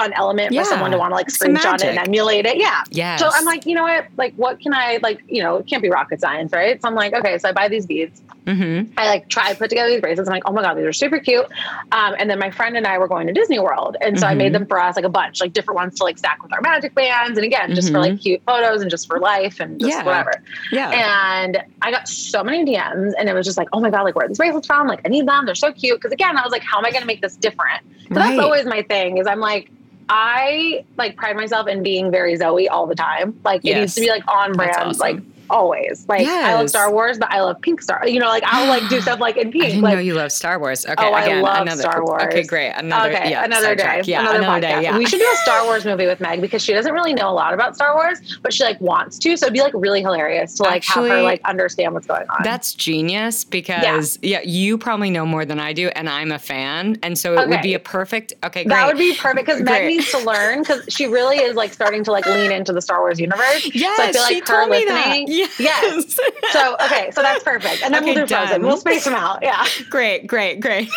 [0.00, 0.62] fun element Yeah.
[0.62, 2.56] for someone to want to like screenshot it and emulate it.
[2.56, 2.82] Yeah.
[2.90, 3.20] yes.
[3.20, 4.06] So I'm like, you know what?
[4.16, 5.22] Like, what can I like?
[5.28, 6.80] You know, it can't be rocket science, right?
[6.80, 7.36] So I'm like, okay.
[7.38, 8.22] So I buy these beads.
[8.46, 8.90] Mhm.
[8.96, 10.28] I like try put together these bracelets.
[10.28, 11.44] I'm like, oh my god, these are super cute.
[11.92, 14.32] Um, and then my friend and I were going to Disney World, and so I
[14.34, 14.38] Mhm.
[14.38, 16.60] made them for us like a bunch, like different ones to like stack with our
[16.62, 18.10] magic bands, and again, just for Mhm.
[18.12, 20.02] like cute photos and just for life and just Yeah.
[20.04, 20.32] whatever.
[20.72, 20.90] Yeah.
[20.90, 24.16] And I got so many DMs, and it was just like, oh my god, like
[24.16, 24.86] where are these bracelets from?
[24.88, 25.44] Like I need them.
[25.44, 25.98] They're so cute.
[26.00, 27.82] Because again, I was like, how am I going to make this different?
[28.08, 28.30] So Right.
[28.30, 29.18] that's always my thing.
[29.18, 29.70] Is I'm like.
[30.12, 33.38] I like pride myself in being very Zoe all the time.
[33.44, 34.98] Like it needs to be like on brand, awesome.
[34.98, 35.18] like
[35.50, 36.06] always.
[36.08, 38.06] Like I love Star Wars, but I love Pink Star.
[38.06, 39.64] You know, like I'll like do stuff like in I pink.
[39.64, 40.86] didn't like know you love Star Wars.
[40.86, 42.22] Okay, Oh, I again, love another Star Wars.
[42.24, 42.70] Okay, great.
[42.70, 44.02] Another okay, yeah, another day.
[44.04, 44.78] Yeah, another, another podcast.
[44.78, 44.82] day.
[44.82, 44.98] Yeah.
[44.98, 47.32] We should do a Star Wars movie with Meg because she doesn't really know a
[47.34, 49.36] lot about Star Wars, but she like wants to.
[49.36, 52.42] So it'd be like really hilarious to like have her like understand what's going on.
[52.44, 54.40] That's genius because yeah.
[54.42, 57.62] you probably know more than I do, and I'm a fan, and so it would
[57.62, 58.32] be a perfect.
[58.44, 58.74] Okay, great.
[58.74, 62.04] that would be perfect because Meg needs to learn because she really is like starting
[62.04, 63.68] to like lean into the Star Wars universe.
[63.74, 65.24] yes, so I feel she her told me that.
[65.58, 65.58] Yes.
[65.70, 66.18] Yes.
[66.52, 68.62] So okay, so that's perfect, and then Okay, we'll do Frozen.
[68.62, 69.38] We'll space them out.
[69.42, 69.64] Yeah.
[69.90, 70.88] great, great, great.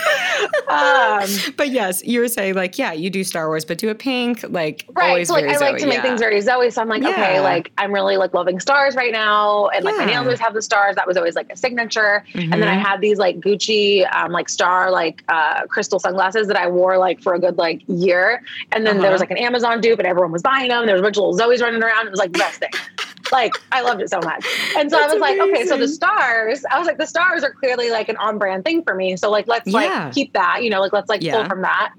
[0.68, 1.28] Um,
[1.58, 4.44] but yes, you were saying like, yeah, you do Star Wars, but do a pink,
[4.50, 5.26] like Right.
[5.28, 6.02] So like I like Zoe, to make yeah.
[6.02, 6.70] things very Zoe.
[6.70, 9.68] So I'm like, okay, like I'm really like loving stars right now.
[9.68, 10.96] And like my nails always have the stars.
[10.96, 12.24] That was always like a signature.
[12.34, 12.82] And then I Mhm.
[12.86, 17.22] had these like Gucci um like star like uh crystal sunglasses that I wore like
[17.22, 18.42] for a good like year.
[18.72, 19.30] And then there was Uh-huh.
[19.30, 20.86] like an Amazon dupe and everyone was buying them.
[20.86, 22.08] There was a bunch of little Zoe's running around.
[22.08, 22.70] It was like the best thing.
[23.34, 24.46] Like I loved it so much.
[24.78, 27.44] And so I That's was like, okay, so the stars, I was like, the stars
[27.44, 29.18] are clearly like an on brand thing for me.
[29.18, 30.06] So like let's Yeah.
[30.06, 31.34] like keep that, you know, like let's like Yeah.
[31.36, 31.92] pull from that.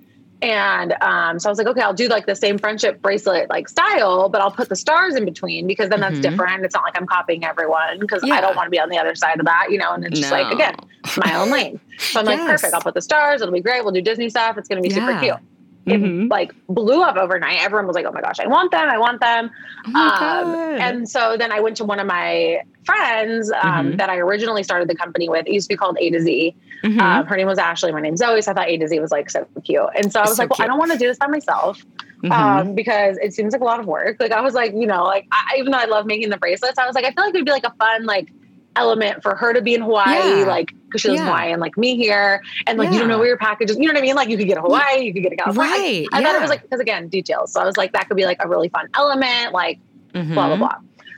[0.42, 3.68] And um, so I was like, okay, I'll do like the same friendship bracelet like
[3.68, 6.22] style, but I'll put the stars in between because then that's Mhm.
[6.22, 6.64] different.
[6.64, 8.34] It's not like I'm copying everyone because Yeah.
[8.34, 9.92] I don't want to be on the other side of that, you know.
[9.92, 10.74] And it's just like again,
[11.16, 11.80] my own lane.
[11.98, 12.74] So I'm like, perfect.
[12.74, 13.40] I'll put the stars.
[13.42, 13.84] It'll be great.
[13.84, 14.56] We'll do Disney stuff.
[14.58, 15.36] It's gonna be super cute.
[15.86, 16.30] It Mhm.
[16.30, 17.62] like blew up overnight.
[17.62, 18.88] Everyone was like, oh my gosh, I want them.
[18.88, 19.50] I want them.
[19.94, 23.96] Oh Um, and so then I went to one of my friends um, Mhm.
[23.98, 25.46] that I originally started the company with.
[25.46, 26.54] It used to be called A to Z.
[26.84, 27.00] Mhm.
[27.00, 27.92] Um, her name was Ashley.
[27.92, 28.40] My name's Zoe.
[28.40, 29.82] So I thought A to Z was like so cute.
[29.94, 31.84] And so I was so like, well, I don't want to do this by myself
[32.22, 32.32] Mhm.
[32.32, 34.16] um, because it seems like a lot of work.
[34.20, 36.78] Like I was like, you know, like I, even though I love making the bracelets,
[36.78, 38.28] I was like, I feel like it'd be like a fun like
[38.76, 40.44] element for her to be in Hawaii, Yeah.
[40.46, 43.18] like because she lives in Hawaii, and like me here, and like you don't know
[43.18, 43.76] where your package is.
[43.78, 44.14] You know what I mean?
[44.16, 45.72] Like you could get a Hawaii, you could get a California.
[45.72, 47.52] Right, I thought it was like because again details.
[47.52, 49.78] So I was like, that could be like a really fun element, like
[50.12, 50.58] blah blah Mhm.
[50.58, 50.76] blah.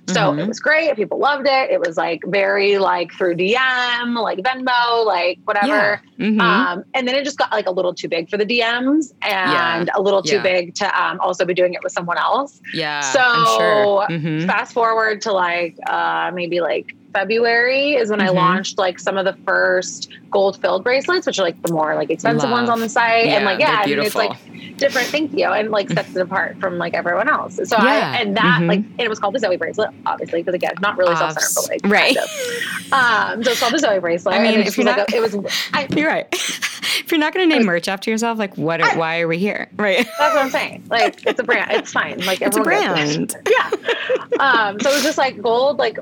[0.08, 0.38] So Mhm.
[0.38, 0.94] it was great.
[0.94, 1.70] People loved it.
[1.72, 5.66] It was like very like through DM, like Venmo, like whatever.
[5.66, 5.98] Yeah.
[6.28, 6.40] Mhm.
[6.40, 9.90] Um, and then it just got like a little too big for the DMs and
[9.96, 10.42] a little too Yeah.
[10.42, 12.60] big to um, also be doing it with someone else.
[12.72, 13.00] yeah.
[13.00, 13.18] so,
[13.58, 14.06] sure.
[14.08, 14.46] Mhm.
[14.46, 18.34] Fast forward to like uh, maybe like February is when I Mhm.
[18.34, 22.10] launched like some of the first gold filled bracelets, which are like the more like
[22.10, 23.26] expensive ones on the site.
[23.28, 24.32] and like, yeah, I mean, it's like
[24.76, 25.08] different.
[25.08, 25.46] Thank you.
[25.46, 27.56] And like sets it apart from like everyone else.
[27.56, 27.84] So Yeah.
[28.14, 28.68] I, and that Mhm.
[28.68, 31.54] like, and it was called the Zoe bracelet, obviously, because again, not really self centered,
[31.54, 32.16] but like, Right.
[32.16, 32.92] kind of.
[33.38, 34.34] Um, so it's called the Zoe bracelet.
[34.34, 36.26] I mean, and if you're was not- like, a, it was, I, You're right.
[36.32, 38.80] if you're not going to name merch after yourself, like what?
[38.82, 39.68] Are, why are we here?
[39.76, 40.06] Right.
[40.18, 40.84] That's what I'm saying.
[40.90, 41.70] Like it's a brand.
[41.72, 42.18] It's fine.
[42.26, 43.34] Like It's a brand.
[43.48, 43.70] Yeah.
[44.38, 44.78] Um.
[44.80, 45.98] So it was just like gold, like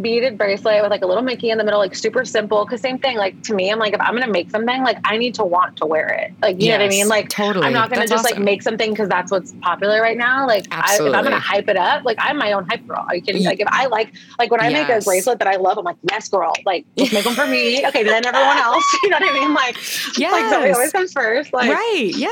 [0.00, 2.64] beaded bracelet with like a little Mickey in the middle, like super simple.
[2.66, 3.16] Cause same thing.
[3.16, 5.76] Like to me, I'm like if I'm gonna make something, like I need to want
[5.76, 6.32] to wear it.
[6.42, 7.08] Like you know what I mean?
[7.08, 7.66] Like totally.
[7.66, 10.46] I'm not gonna That's just like make something because that's what's popular right now.
[10.46, 13.04] Like I, if I'm gonna hype it up, like I'm my own hype girl.
[13.08, 13.44] Are you kidding?
[13.44, 15.96] Like if I like, like when I make a bracelet that I love, I'm like,
[16.10, 16.52] yes, girl.
[16.64, 17.86] Like make them for me.
[17.86, 18.84] Okay, then everyone else.
[19.02, 19.54] You know what I mean?
[19.54, 19.84] Like, like
[20.50, 20.74] somebody Yes.
[20.74, 21.52] always comes first.
[21.52, 22.12] Like right.
[22.14, 22.28] Yeah.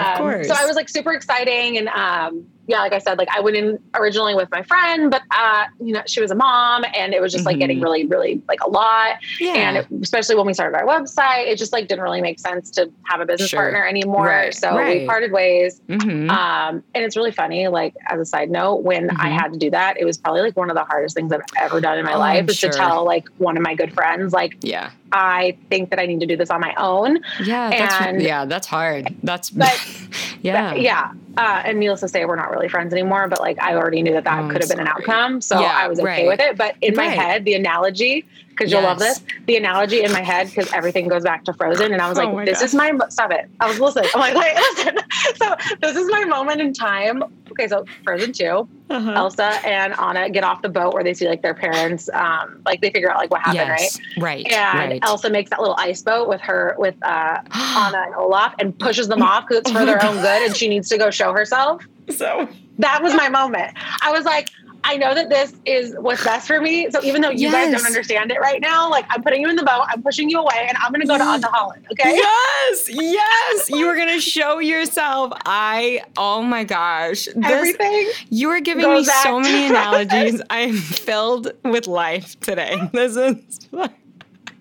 [0.00, 0.48] of um, course.
[0.48, 3.56] So I was like super exciting, and um, yeah, like I said, like I went
[3.56, 7.20] in originally with my friend, but uh, you know, she was a mom, and it
[7.20, 7.82] was just like getting Mhm.
[7.82, 9.16] really, really like a lot.
[9.40, 9.54] yeah.
[9.54, 12.70] And it, especially when we started our website, it just like didn't really make sense
[12.72, 13.58] to have a business Sure.
[13.60, 14.26] partner anymore.
[14.26, 15.00] Right, So right.
[15.00, 15.80] we parted ways.
[15.88, 16.30] Mhm.
[16.30, 17.66] Um, and it's really funny.
[17.68, 19.40] Like as a side note, when I Mhm.
[19.40, 21.80] had to do that, it was probably like one of the hardest things I've ever
[21.80, 22.70] done in my Oh, life I'm is sure.
[22.70, 24.90] to tell like one of my good friends, like yeah.
[25.12, 27.18] I think that I need to do this on my own.
[27.42, 29.14] Yeah, that's, And- yeah, that's hard.
[29.22, 29.80] That's But-
[30.42, 31.12] yeah, But, yeah.
[31.36, 33.28] Uh, and needless to say, we're not really friends anymore.
[33.28, 35.72] But like, I already knew that that Oh, could have been an outcome, so Yeah,
[35.74, 36.26] I was okay right.
[36.26, 36.56] with it.
[36.56, 38.26] But in my head, the analogy,
[38.60, 41.92] because you'll love this, the analogy in my head, because everything goes back to Frozen,
[41.92, 42.64] and I was Oh like, my "This God.
[42.66, 44.10] is my mo- stop it." I was listening.
[44.14, 44.98] I'm like, "Wait, listen."
[45.36, 47.22] So this is my moment in time.
[47.52, 49.12] Okay, so Frozen two, Uh-huh.
[49.12, 52.80] Elsa and Anna get off the boat where they see like their parents, um, like
[52.82, 53.80] they figure out like what happened, right?
[53.80, 55.00] yes, right, And right.
[55.02, 59.08] Elsa makes that little ice boat with her with uh, Anna and Olaf and pushes
[59.08, 61.10] them off because it's for Oh my their own good and she needs to go
[61.10, 61.82] show herself.
[62.10, 63.72] so That was my moment.
[64.02, 64.48] I was like,
[64.84, 66.90] I know that this is what's best for me.
[66.90, 69.56] So even though you guys don't understand it right now, like I'm putting you in
[69.56, 71.42] the boat, I'm pushing you away, and I'm gonna go to Yes.
[71.44, 71.90] Ahtohallan.
[71.92, 72.16] Okay.
[72.16, 75.32] Yes, yes, you were gonna show yourself.
[75.46, 78.10] I, oh my gosh, this, Everything.
[78.30, 80.40] you are giving me so many analogies.
[80.50, 82.76] I am filled with life today.
[82.92, 83.68] This is,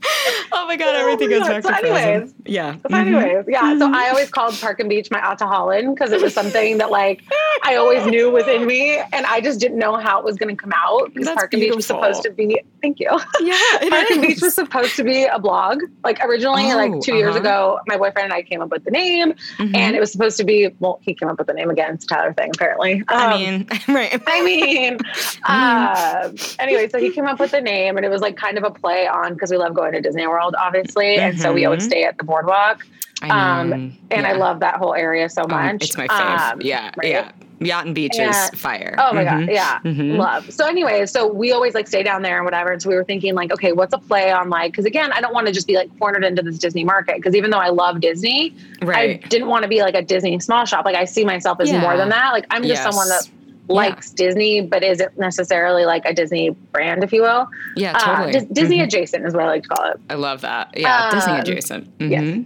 [0.52, 1.96] oh my god, everything goes back so to Frozen.
[1.98, 2.34] anyways.
[2.46, 2.76] Yeah.
[2.88, 3.78] So anyways, yeah.
[3.78, 7.24] So I always called Park and Beach my Ahtohallan because it was something that like
[7.64, 10.62] I always knew within me, and I just didn't know how it was going to
[10.62, 12.62] come out because Park and Beach was supposed to be.
[12.82, 13.10] Thank you.
[13.42, 13.60] Yeah,
[13.90, 15.82] Park and Beach was supposed to be a blog.
[16.04, 17.40] Like originally, Oh, like 2 years uh-huh.
[17.40, 19.76] ago, my boyfriend and I came up with the name, Mhm.
[19.76, 20.70] and it was supposed to be.
[20.80, 21.96] Well, he came up with the name again.
[21.96, 23.04] It's a Tyler thing, apparently.
[23.10, 24.22] I Um, mean, right.
[24.28, 24.98] I mean,
[25.46, 28.64] uh, anyway, so he came up with the name, and it was like kind of
[28.64, 31.84] a play on because we love going to Disney World, obviously, and so we always
[31.84, 31.88] Mhm.
[31.88, 32.86] stay at the boardwalk,
[33.22, 35.84] I um, and I love that whole area so Um, much.
[35.84, 36.54] it's my fave.
[36.54, 37.10] Um, yeah, right?
[37.12, 37.32] yeah.
[37.62, 38.96] Yacht and Beach And- is fire.
[38.98, 39.48] Oh my Mhm.
[39.48, 40.16] god, yeah, Mm-hmm.
[40.16, 40.50] love.
[40.50, 42.72] So anyway, so we always like stay down there and whatever.
[42.72, 44.72] And so we were thinking like, okay, what's a play on like?
[44.72, 47.18] Because again, I don't want to just be like cornered into this Disney market.
[47.18, 49.22] Because even though I love Disney, Right.
[49.22, 50.86] I didn't want to be like a Disney small shop.
[50.86, 51.82] Like I see myself as Yeah.
[51.82, 52.30] more than that.
[52.32, 52.84] Like I'm just Yes.
[52.84, 53.28] someone that
[53.70, 57.48] likes Disney, but isn't necessarily like a Disney brand, if you will.
[57.76, 58.32] yeah, Uh, totally.
[58.34, 58.84] Dis- Disney Mhm.
[58.86, 60.00] adjacent is what I like to call it.
[60.10, 60.70] I love that.
[60.76, 61.88] Yeah, Disney Um, adjacent.
[62.00, 62.40] yes.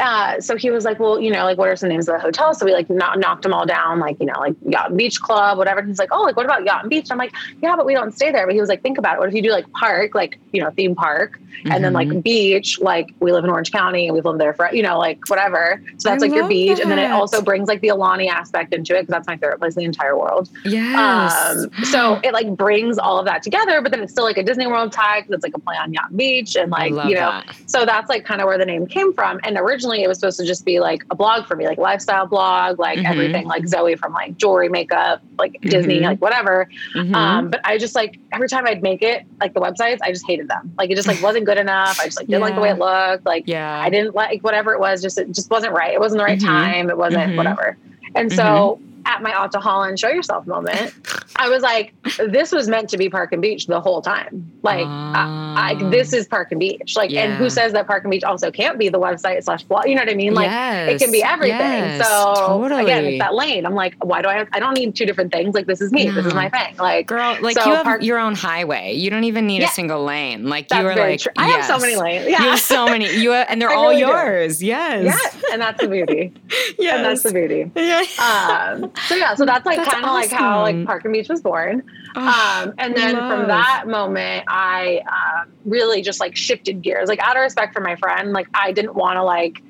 [0.00, 2.20] Uh, so he was like, well, you know, like what are some names of the
[2.20, 2.58] hotels?
[2.58, 5.20] So we like kno- knocked them all down, like, you know, like Yacht and Beach
[5.20, 5.80] Club, whatever.
[5.80, 7.08] And he's like, oh, like what about Yacht and Beach?
[7.10, 8.46] I'm like, yeah, but we don't stay there.
[8.46, 9.20] But he was like, think about it.
[9.20, 12.80] What if you do like park, like, you know, theme park, and then like beach,
[12.80, 15.82] like we live in Orange County and we've lived there for, you know, like whatever.
[15.98, 16.78] So that's I like your beach.
[16.80, 19.58] And then it also brings like the Aulani aspect into it because that's my favorite
[19.58, 20.48] place in the entire world.
[20.64, 21.64] Yes.
[21.64, 24.42] Um, so it like brings all of that together, but then it's still like a
[24.42, 27.14] Disney World tag because it's like a play on Yacht and Beach and like, you
[27.14, 27.56] know, that.
[27.66, 29.40] so that's like kind of where the name came from.
[29.44, 32.26] And originally it was supposed to just be like a blog for me, like lifestyle
[32.26, 33.10] blog, like Mhm.
[33.10, 36.04] everything like Zoe from like jewelry, makeup, like Disney, Mhm.
[36.04, 36.68] like whatever.
[36.94, 37.14] Mhm.
[37.14, 40.26] Um, but I just like every time I'd make it, like the websites, I just
[40.26, 40.72] hated them.
[40.78, 42.00] Like it just like wasn't good enough.
[42.00, 43.26] I just like didn't like the way it looked.
[43.26, 43.80] Like yeah.
[43.80, 45.92] I didn't like whatever it was, just it just wasn't right.
[45.92, 46.46] It wasn't the right Mhm.
[46.46, 46.90] time.
[46.90, 47.36] It wasn't Mhm.
[47.36, 47.76] whatever.
[48.14, 50.94] And so at my Ahtohallan show yourself moment,
[51.36, 54.50] I was like, this was meant to be Park and Beach the whole time.
[54.62, 56.94] Like I, I, this is Park and Beach.
[56.96, 59.86] Like, and who says that Park and Beach also can't be the website slash blog?
[59.88, 60.34] You know what I mean?
[60.34, 60.50] Like,
[60.90, 61.58] it can be everything.
[61.58, 62.82] yes, so totally.
[62.82, 63.64] again, it's that lane.
[63.66, 64.34] I'm like, why do I?
[64.38, 65.54] Have, I don't need two different things.
[65.54, 66.10] Like, this is me.
[66.10, 66.76] This is my thing.
[66.76, 68.94] Like, Girl, like So you have park- your own highway.
[68.94, 69.68] You don't even need Yeah.
[69.68, 70.48] a single lane.
[70.48, 71.20] Like that's you are like.
[71.36, 72.28] I have so many lanes.
[72.28, 73.16] Yeah, you have so many.
[73.18, 74.06] You have, and they're all really do.
[74.08, 74.62] yours.
[74.62, 75.04] Yes.
[75.04, 75.40] yeah.
[75.52, 76.32] And that's the beauty.
[76.78, 76.94] Yes.
[76.98, 77.70] And that's the beauty.
[77.76, 78.02] yeah.
[78.18, 81.28] Um, so yeah, so that's like That's kind of like how like Park and Beach
[81.28, 81.82] was born.
[82.16, 83.30] Oh, Um, and then love.
[83.38, 87.08] from that moment, I um, really just like shifted gears.
[87.08, 89.62] Like out of respect for my friend, like I didn't want to like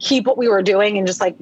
[0.00, 1.36] keep what we were doing and just like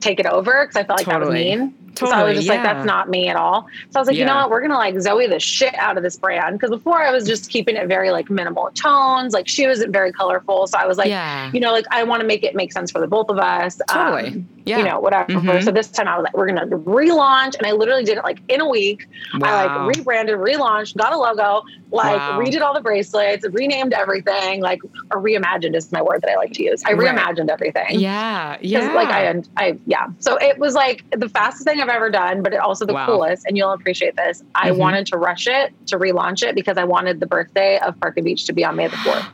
[0.00, 1.50] take it over because I felt like Totally.
[1.50, 1.87] that was mean.
[1.96, 3.66] So I was just like, that's not me at all.
[3.90, 4.50] So I was like, you know what?
[4.50, 7.50] We're gonna like Zoe the shit out of this brand because before I was just
[7.50, 9.32] keeping it very like minimal tones.
[9.34, 11.50] Like she wasn't very colorful, so I was like, yeah.
[11.52, 13.80] you know, like I want to make it make sense for the both of us.
[13.88, 14.28] Totally.
[14.28, 14.78] Um, yeah.
[14.78, 15.32] you know, whatever.
[15.32, 15.64] Mhm.
[15.64, 18.40] So this time I was like, we're gonna relaunch, and I literally did it like
[18.48, 19.06] in a week.
[19.38, 19.48] Wow.
[19.48, 22.38] I like rebranded, relaunched, got a logo, like Wow.
[22.38, 26.52] redid all the bracelets, renamed everything, like or reimagined is my word that I like
[26.54, 26.82] to use.
[26.84, 27.14] I Right.
[27.16, 27.98] reimagined everything.
[28.00, 28.56] yeah.
[28.56, 28.92] 'Cause, Yeah.
[28.92, 30.08] Like I, I, yeah.
[30.18, 33.06] So it was like the fastest thing I've ever done, but it also the Wow.
[33.06, 33.44] coolest.
[33.46, 34.42] And you'll appreciate this.
[34.54, 34.76] I Mhm.
[34.78, 38.24] wanted to rush it to relaunch it because I wanted the birthday of Park and
[38.24, 39.26] Beach to be on May the fourth.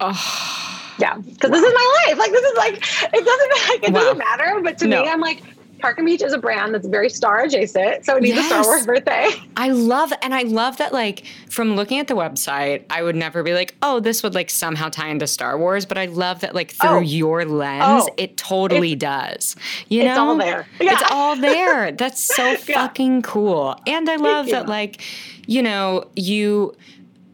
[0.00, 0.76] Oh.
[0.98, 2.18] Yeah, because this is my life.
[2.18, 2.74] Like this is like
[3.14, 4.00] it doesn't like, it Wow.
[4.00, 4.60] doesn't matter.
[4.62, 5.02] But to No.
[5.02, 5.42] me, I'm like
[5.80, 8.62] Park and Beach is a brand that's very star adjacent, so it needs a Star
[8.64, 9.28] Wars birthday.
[9.56, 13.42] I love and I love that like from looking at the website, I would never
[13.42, 16.54] be like, oh, this would like somehow tie into Star Wars, but I love that
[16.54, 17.00] like through Oh.
[17.00, 18.14] your lens, Oh.
[18.16, 19.56] it totally does.
[19.88, 20.66] You know, It's all there.
[20.80, 20.92] Yeah.
[20.92, 21.92] It's all there.
[22.00, 22.56] That's so Yeah.
[22.86, 23.78] fucking cool.
[23.86, 25.00] And I love that like,
[25.46, 26.74] you know, you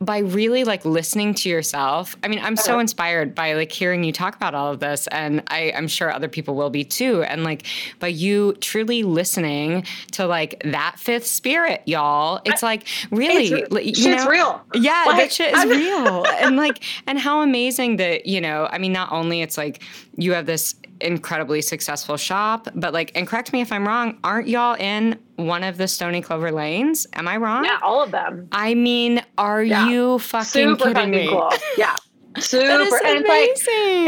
[0.00, 2.80] by really like listening to yourself i mean i'm so Uh-huh.
[2.80, 6.28] inspired by like hearing you talk about all of this and I, i'm sure other
[6.28, 7.64] people will be too and like
[7.98, 13.86] by you truly listening to like that fifth spirit y'all it's like really It's- like,
[13.86, 14.62] you shit's know- real.
[14.74, 18.68] yeah Like, that shit is I'm- real and like and how amazing that you know
[18.70, 19.82] i mean not only it's like
[20.16, 24.48] you have this incredibly successful shop but like and correct me if i'm wrong aren't
[24.48, 28.48] y'all in one of the Stoney Clover Lanes am i wrong Yeah, all of them.
[28.52, 29.86] I mean, are Yeah.
[29.88, 31.28] you fucking Super kidding fucking me?
[31.28, 31.50] cool.
[31.76, 31.94] Yeah.
[32.38, 32.66] Super.
[32.66, 33.50] That is and it's like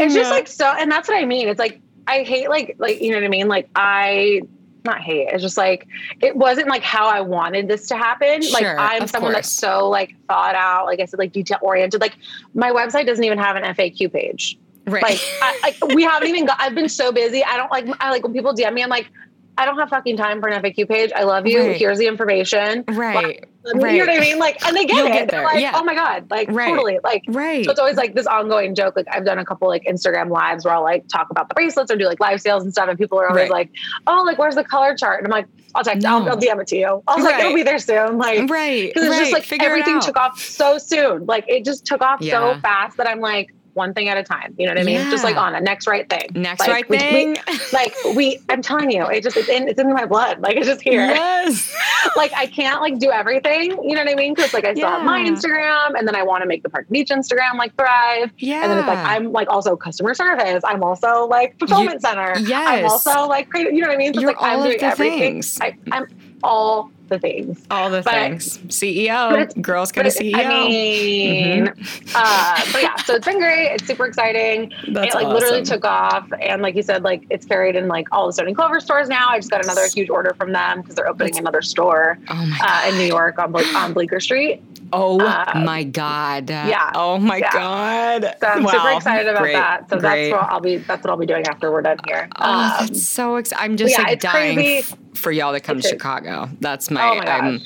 [0.01, 1.47] it's just like so and that's what I mean.
[1.47, 3.47] It's like I hate like like you know what I mean?
[3.47, 4.41] Like I
[4.85, 5.27] not hate.
[5.31, 5.87] It's just like
[6.21, 8.41] it wasn't like how I wanted this to happen.
[8.51, 9.45] like I'm someone course.
[9.45, 12.01] that's so like thought out, like I said, like detail oriented.
[12.01, 12.17] Like
[12.55, 14.57] my website doesn't even have an FAQ page.
[14.91, 15.03] Right.
[15.03, 17.43] Like I, like we haven't even got I've been so busy.
[17.43, 19.09] I don't like I like when people DM me, I'm like,
[19.57, 21.11] I don't have fucking time for an FAQ page.
[21.15, 21.59] I love you.
[21.61, 21.75] Right.
[21.77, 22.85] Here's the information.
[22.87, 23.45] right.
[23.65, 24.39] You know what I mean?
[24.39, 25.11] Like, and they get You'll it.
[25.11, 25.73] get They're like, yeah.
[25.75, 26.31] oh my God.
[26.31, 26.69] Like, Right.
[26.69, 26.97] totally.
[27.03, 27.65] Like, Right.
[27.65, 28.95] so it's always like this ongoing joke.
[28.95, 31.91] Like, I've done a couple like Instagram lives where I'll like talk about the bracelets
[31.91, 32.87] or do like live sales and stuff.
[32.87, 33.51] And people are always Right.
[33.51, 33.71] like,
[34.07, 35.19] oh, like, where's the color chart?
[35.19, 36.19] And I'm like, I'll text, No.
[36.19, 37.03] I'll, I'll DM it to you.
[37.05, 38.17] I was like, it'll be there soon.
[38.17, 38.87] Like, right.
[38.93, 39.19] because it's right.
[39.19, 41.25] just like Figure everything took off so soon.
[41.25, 42.55] Like, it just took off Yeah.
[42.55, 44.55] so fast that I'm like, one thing at a time.
[44.57, 45.09] You know what I mean?
[45.11, 46.27] Just like on a next right thing.
[46.33, 47.01] Next Like, right we- we-
[47.35, 47.37] thing.
[47.73, 50.39] like we, I'm telling you, it just it's in it's in my blood.
[50.41, 51.05] Like it's just here.
[51.05, 51.75] yes.
[52.15, 53.71] Like I can't like do everything.
[53.83, 54.33] You know what I mean?
[54.33, 56.87] Because like I still have my Instagram, and then I want to make the Park
[56.89, 58.31] Beach Instagram like thrive.
[58.37, 58.61] Yeah.
[58.63, 60.63] And then it's like I'm like also customer service.
[60.65, 62.37] I'm also like fulfillment center.
[62.39, 62.67] Yes.
[62.67, 63.73] I'm also like creative.
[63.73, 64.13] You know what I mean?
[64.13, 65.19] So You're it's like I'm all of doing the everything.
[65.19, 65.59] things.
[65.61, 66.07] I, I'm
[66.41, 67.65] all the things.
[67.71, 68.57] all the but- things.
[68.67, 69.29] CEO.
[69.31, 70.35] but Girls gonna E CEO.
[70.35, 71.67] I mean,
[72.15, 73.67] uh, but yeah, so it's been great.
[73.73, 74.71] It's super exciting.
[74.91, 78.07] That's it like literally took off, and like you said, like it's carried in like
[78.11, 79.29] all the Stoney Clover stores now.
[79.29, 82.57] I just got another huge order from them because they're opening That's- another store Oh
[82.63, 84.61] uh, in New York on Ble- on Bleecker Street.
[84.91, 86.49] Oh Uh, my God.
[86.49, 86.91] yeah.
[86.95, 87.51] Oh my Yeah.
[87.53, 88.35] God.
[88.41, 89.53] So I'm super excited about Great.
[89.53, 89.89] that.
[89.89, 90.29] So Great.
[90.31, 90.77] that's what I'll be.
[90.77, 92.27] That's what I'll be doing after we're done here.
[92.39, 93.71] Oh, Um, that's so exciting.
[93.71, 95.99] I'm just yeah, like dying f- for y'all to come It's to crazy.
[95.99, 96.49] Chicago.
[96.61, 97.61] That's my, Oh my I'm,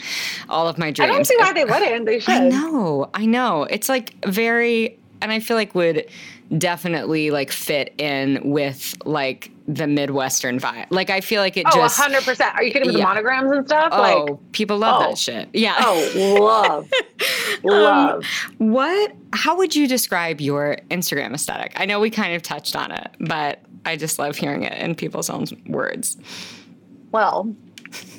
[0.49, 1.09] all of my dreams.
[1.09, 2.05] I don't see why they wouldn't.
[2.05, 2.33] They should.
[2.33, 3.63] I know, I know.
[3.63, 6.05] It's like very, and I feel like would
[6.57, 10.87] definitely like fit in with like the Midwestern vibe.
[10.89, 12.55] Like I feel like it Oh, just, hundred percent.
[12.55, 13.03] Are you kidding with Yeah.
[13.03, 13.89] the monograms and stuff?
[13.91, 15.09] oh, Like, people love oh.
[15.09, 15.49] that shit.
[15.53, 15.75] Yeah.
[15.79, 16.89] oh, love,
[17.63, 18.25] Um, love.
[18.57, 19.13] What?
[19.31, 21.73] How would you describe your Instagram aesthetic?
[21.77, 24.95] I know we kind of touched on it, but I just love hearing it in
[24.95, 26.17] people's own words.
[27.11, 27.55] Well,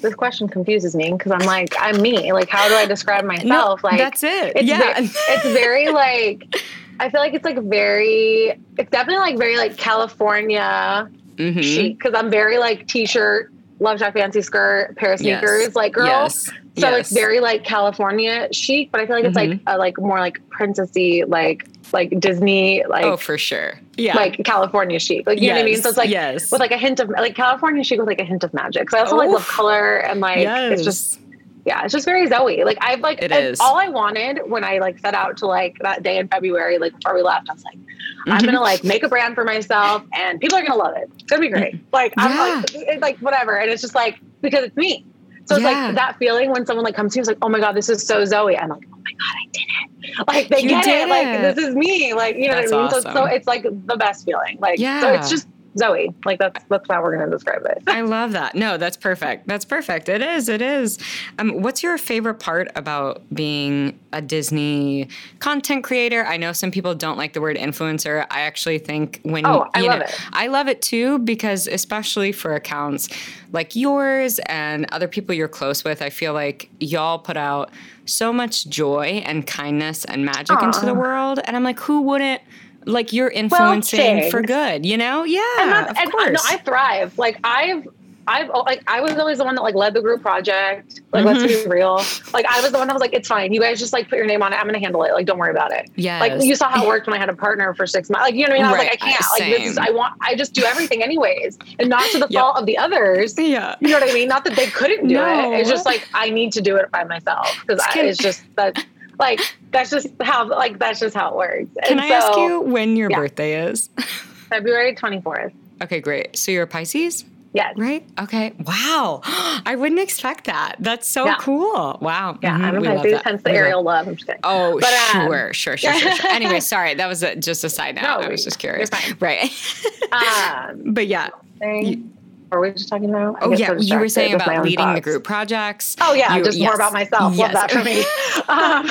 [0.01, 2.33] this question confuses me because I'm like, I'm me.
[2.33, 3.83] Like, how do I describe myself?
[3.85, 4.53] like, that's it.
[4.57, 4.95] It's yeah.
[4.97, 6.55] it's very like.
[7.01, 8.59] I feel like it's like very.
[8.79, 11.63] It's definitely like very like California Mhm.
[11.63, 15.41] chic because I'm very like t-shirt, love shack fancy skirt, pair of Yes.
[15.41, 16.07] sneakers, like girl.
[16.07, 16.47] Yes.
[16.77, 17.01] So yes.
[17.01, 19.61] it's very like California chic, but I feel like it's like Mhm.
[19.67, 23.79] a, like more like princessy, like like Disney, like oh, for sure.
[23.97, 24.17] Yeah.
[24.17, 25.27] like California chic.
[25.27, 25.81] Like you know what I mean?
[25.81, 26.51] So it's like yes.
[26.51, 28.91] with like a hint of like California chic with like a hint of magic.
[28.91, 30.73] So I also like love color and like yes.
[30.73, 31.21] it's just
[31.65, 32.63] yeah, it's just very Zoe.
[32.65, 33.59] Like I've like It is.
[33.61, 36.93] all I wanted when I like set out to like that day in February, like
[36.95, 37.79] before we left, I was like,
[38.27, 38.47] I'm Mhm.
[38.47, 41.11] gonna like make a brand for myself and people are gonna love it.
[41.15, 41.75] It's gonna be great.
[41.93, 43.57] Like I'm like it's like whatever.
[43.57, 45.05] And it's just like because it's me.
[45.47, 45.87] So it's Yeah.
[45.87, 47.89] like that feeling when someone like comes to you, it's like, oh my God, this
[47.89, 48.57] is so Zoe.
[48.59, 50.29] I'm like, oh my God, I did it.
[50.29, 51.09] Like they You get did it.
[51.09, 52.13] Like this is me.
[52.15, 52.91] Like, you know That's what I mean?
[52.91, 54.59] So it's so it's like the best feeling.
[54.61, 55.15] Like so Yeah.
[55.15, 56.15] it's just Zoe.
[56.25, 57.83] Like that's that's how we're gonna describe it.
[57.87, 58.55] I love that.
[58.55, 59.47] No, that's perfect.
[59.47, 60.09] That's perfect.
[60.09, 60.49] It is.
[60.49, 60.99] It is.
[61.39, 65.09] Um, what's your favorite part about being a Disney
[65.41, 66.25] content creator?
[66.25, 68.27] I know some people don't like the word influencer.
[68.31, 70.21] I actually think when Oh, I you love know, it.
[70.33, 73.09] I love it too because especially for accounts
[73.53, 77.71] like yours and other people you're close with, I feel like y'all put out
[78.07, 82.43] so much joy and kindness and magic into the world, and I'm like, who wouldn't?
[82.87, 85.25] Like you're influencing for good, you know?
[85.25, 86.33] Yeah, and that's, of and, uh, course.
[86.33, 87.19] no, I thrive.
[87.19, 87.87] Like I've,
[88.27, 91.03] I've like I was always the one that like led the group project.
[91.13, 91.69] Like let's Mm-hmm.
[91.69, 92.03] be real.
[92.33, 93.53] Like I was the one that was like, it's fine.
[93.53, 94.57] You guys just like put your name on it.
[94.57, 95.13] I'm gonna handle it.
[95.13, 95.91] Like don't worry about it.
[95.97, 96.21] Yeah.
[96.21, 98.25] Like you saw how it worked when I had a partner for six months.
[98.25, 98.65] Like you know what I mean?
[98.65, 99.25] I was Right, like, I can't.
[99.39, 99.79] Like this is.
[99.79, 100.15] I want.
[100.23, 102.41] I just do everything anyways, and not to the Yep.
[102.41, 103.35] fault of the others.
[103.39, 103.75] yeah.
[103.81, 104.29] You know what I mean?
[104.29, 105.53] Not that they couldn't do No.
[105.53, 105.61] it.
[105.61, 108.83] It's just like I need to do it by myself because it's just that.
[109.21, 109.39] Like
[109.75, 110.49] that's just how.
[110.49, 111.69] Like that's just how it works.
[111.85, 113.19] Can And I ask you when your yeah.
[113.19, 113.91] birthday is?
[114.49, 115.53] February 24th.
[115.83, 116.37] okay, great.
[116.37, 117.75] So you're a Pisces, Yes.
[117.77, 118.05] right?
[118.21, 118.53] Okay.
[118.65, 119.21] Wow.
[119.25, 120.77] I wouldn't expect that.
[120.79, 121.37] That's so Yeah.
[121.41, 121.99] cool.
[122.01, 122.39] Wow.
[122.43, 124.07] Yeah, Mhm, I'm a Pisces, hence the We Ariel love.
[124.09, 124.41] I'm just kidding.
[124.45, 126.31] Oh, But, um, sure, sure, sure, sure, sure.
[126.31, 128.03] Anyway, sorry, that was a, just a side note.
[128.03, 128.91] No, I was just curious.
[129.21, 129.51] Right.
[130.15, 131.31] Um, but yeah.
[131.59, 132.13] thing.
[132.55, 133.37] Were we just talking about?
[133.43, 135.97] I Oh yeah, so you were saying about leading the group projects.
[136.01, 137.37] Oh yeah, You- just more about myself.
[137.37, 138.05] Love that for me.
[138.49, 138.91] um,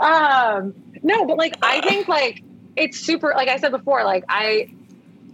[0.00, 2.42] um, no, but like I think like
[2.76, 3.32] it's super.
[3.36, 4.68] Like I said before, like I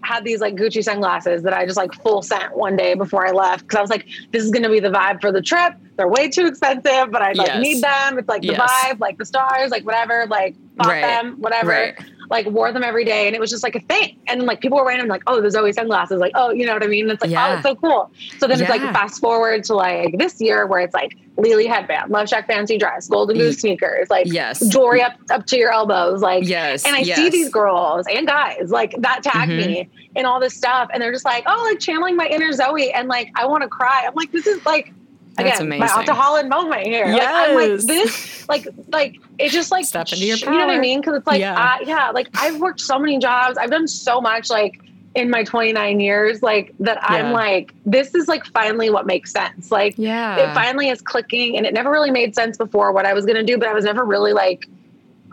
[0.03, 3.33] had these like Gucci sunglasses that I just like full sent one day before I
[3.33, 5.75] left because I was like, this is gonna be the vibe for the trip.
[5.97, 7.63] They're way too expensive, but I like Yes.
[7.63, 8.19] need them.
[8.19, 8.61] It's like the Yes.
[8.85, 10.27] vibe, like the stars, like whatever.
[10.29, 11.03] Like bought Right.
[11.03, 11.71] them, whatever.
[11.71, 11.95] Right.
[12.31, 14.16] Like wore them every day, and it was just like a thing.
[14.26, 16.74] And like people were wearing them, like, oh, the Zoe sunglasses, like, oh, you know
[16.74, 17.05] what I mean?
[17.05, 17.49] And it's like, Yeah.
[17.49, 18.11] oh, it's so cool.
[18.39, 22.11] So then it's like fast forward to like this year where it's like Lily headband,
[22.11, 24.61] Love Shack fancy dress, Golden Goose sneakers, like Yes.
[24.68, 26.85] jewelry up up to your elbows, like Yes.
[26.85, 27.16] and I yes.
[27.16, 29.57] see these girls and guys like that tag Mhm.
[29.57, 32.93] me and all this stuff, and they're just like, oh, like channeling my inner Zoe,
[32.93, 34.05] and like I want to cry.
[34.07, 34.93] I'm like, this is like
[35.39, 35.99] That's again my amazing.
[35.99, 37.07] Alta Holland moment here.
[37.07, 40.70] Like I'm like this, like like it just like Step into your you know what
[40.70, 41.01] I mean?
[41.01, 41.55] Because it's like Yeah.
[41.55, 44.80] I, yeah, like I've worked so many jobs, I've done so much, like
[45.14, 47.16] in my 29 years, like that Yeah.
[47.16, 49.70] I'm like, this is like finally what makes sense.
[49.70, 50.36] Like Yeah.
[50.36, 53.36] it finally is clicking and it never really made sense before what I was going
[53.36, 54.68] to do, but I was never really like,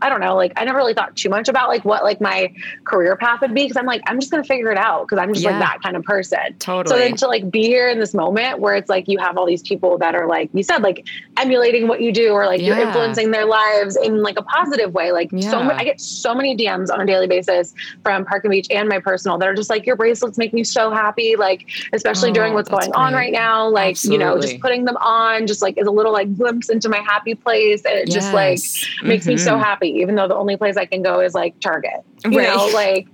[0.01, 2.53] I don't know, like I never really thought too much about like what like my
[2.83, 5.21] career path would be because I'm like, I'm just going to figure it out because
[5.21, 5.51] I'm just Yeah.
[5.51, 6.39] like that kind of person.
[6.59, 6.93] totally.
[6.93, 9.45] So then to like be here in this moment where it's like you have all
[9.45, 12.77] these people that are like you said, like emulating what you do or like you're
[12.77, 15.11] influencing their lives in like a positive way.
[15.11, 15.63] Like so Yeah.
[15.63, 17.73] many, I get so many DMs on a daily basis
[18.03, 20.63] from Park and Beach and my personal that are just like your bracelets make me
[20.63, 21.35] so happy.
[21.35, 23.67] Like especially Oh, during what's going on right now.
[23.69, 26.89] Like, you know, just putting them on just like is a little like glimpse into
[26.89, 27.83] my happy place.
[27.85, 28.85] And it just like Yes.
[29.03, 29.61] makes me so Mhm.
[29.85, 32.01] Happy, even though the only place I can go is like Target.
[32.25, 32.47] You Right.
[32.47, 33.07] know, like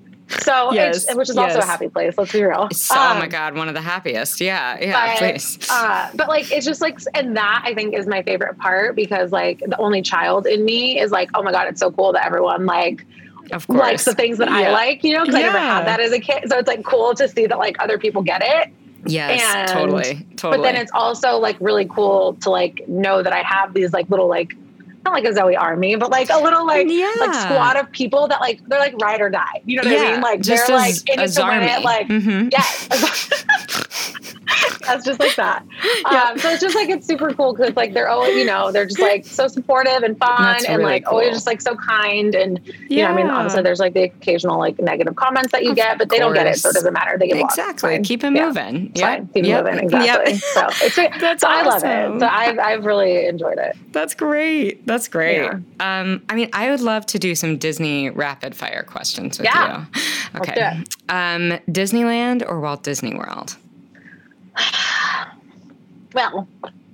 [0.44, 2.70] so Yes, it's, which is also a happy place, let's be real.
[2.72, 4.40] So, oh my Um, God, one of the happiest.
[4.40, 4.78] Yeah.
[4.80, 5.10] Yeah.
[5.14, 5.58] but, please.
[5.70, 9.32] Uh, but like it's just like and that I think is my favorite part because
[9.32, 12.26] like the only child in me is like oh my god it's so cool that
[12.26, 13.06] everyone like
[13.52, 13.80] of course.
[13.80, 16.20] likes the things that I like you know because I never had that as a
[16.20, 18.72] kid so it's like cool to see that like other people get it
[19.06, 19.42] Yes.
[19.44, 20.26] and- totally.
[20.38, 20.58] Totally.
[20.58, 24.10] but then it's also like really cool to like know that I have these like
[24.10, 24.54] little like
[25.04, 26.88] not like a Zoe army, but like a little like
[27.20, 29.62] like squad of people that like they're like ride or die.
[29.66, 30.22] You know what I mean?
[30.22, 31.84] Like they're like in a it to win it.
[31.84, 32.52] Like Mhm.
[32.52, 32.88] yes.
[34.82, 35.62] That's just like that.
[36.06, 38.86] Um, so it's just like it's super cool because like they're always you know they're
[38.86, 42.34] just like so supportive and fun That's and really like always just like so kind
[42.36, 43.36] and you know I mean Yeah.
[43.36, 46.34] obviously there's like the occasional like negative comments that you Of get but they don't
[46.34, 48.00] get it so it doesn't matter they get Exactly.
[48.02, 48.92] Keep it moving.
[48.96, 49.16] Yeah.
[49.16, 49.28] fine.
[49.28, 50.38] Keep it moving exactly.
[50.38, 50.96] So it's.
[51.22, 52.20] That's so I love it.
[52.20, 53.76] So I've I've really enjoyed it.
[53.92, 54.86] That's great.
[54.88, 55.38] That's great.
[55.38, 55.60] Yeah.
[55.80, 59.86] Um, I mean, I would love to do some Disney rapid fire questions with Yeah.
[60.34, 60.40] you.
[60.40, 60.84] Okay.
[61.10, 63.58] Um, Disneyland or Walt Disney World?
[66.14, 66.46] Well,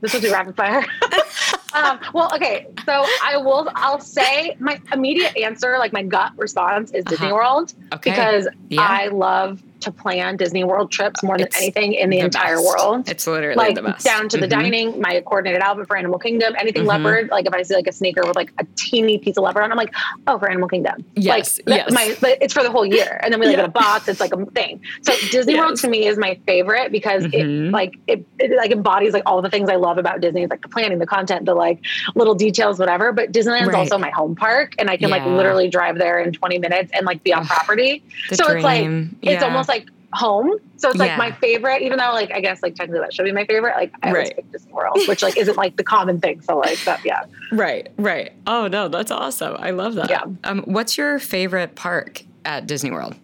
[0.01, 0.85] this will do rapid fire.
[1.73, 2.67] um, well, okay.
[2.85, 3.67] So I will.
[3.75, 7.35] I'll say my immediate answer, like my gut response, is Disney Uh-huh.
[7.35, 8.11] World Okay.
[8.11, 8.85] because Yeah.
[8.87, 12.65] I love to plan Disney World trips more than It's anything in the, entire best.
[12.67, 13.09] world.
[13.09, 14.05] It's literally like the best.
[14.05, 14.49] down to the Mhm.
[14.49, 16.87] dining, my coordinated outfit for Animal Kingdom, anything Mhm.
[16.87, 17.29] leopard.
[17.29, 19.71] Like if I see like a sneaker with like a teeny piece of leopard on,
[19.71, 19.93] I'm like,
[20.27, 21.03] oh, for Animal Kingdom.
[21.15, 21.91] Yes, like, yes.
[21.91, 23.61] My, but it's for the whole year, and then we like Yeah.
[23.63, 24.07] get a box.
[24.07, 24.79] It's like a thing.
[25.01, 27.33] So Disney World to me is my favorite because Mhm.
[27.33, 30.43] it like it, it like embodies like all the things I love about Disney.
[30.43, 31.79] It's like the planning, the content, the like
[32.15, 33.11] little details, whatever.
[33.11, 33.75] But Disneyland's Right.
[33.77, 37.05] also my home park, and I can like literally drive there in 20 minutes and
[37.05, 38.03] like be on property.
[38.29, 38.85] The so it's like
[39.21, 39.43] it's Yeah.
[39.43, 40.51] almost like home.
[40.77, 41.05] So it's Yeah.
[41.07, 43.75] like my favorite, even though like I guess like technically that should be my favorite.
[43.75, 44.35] Like I always Right.
[44.37, 46.41] pick Disney World, which like isn't like the common thing.
[46.41, 47.21] So like that, yeah.
[47.51, 48.31] right, right.
[48.47, 49.55] Oh no, that's awesome.
[49.59, 50.09] I love that.
[50.09, 50.23] Yeah.
[50.43, 53.15] Um, what's your favorite park at Disney World?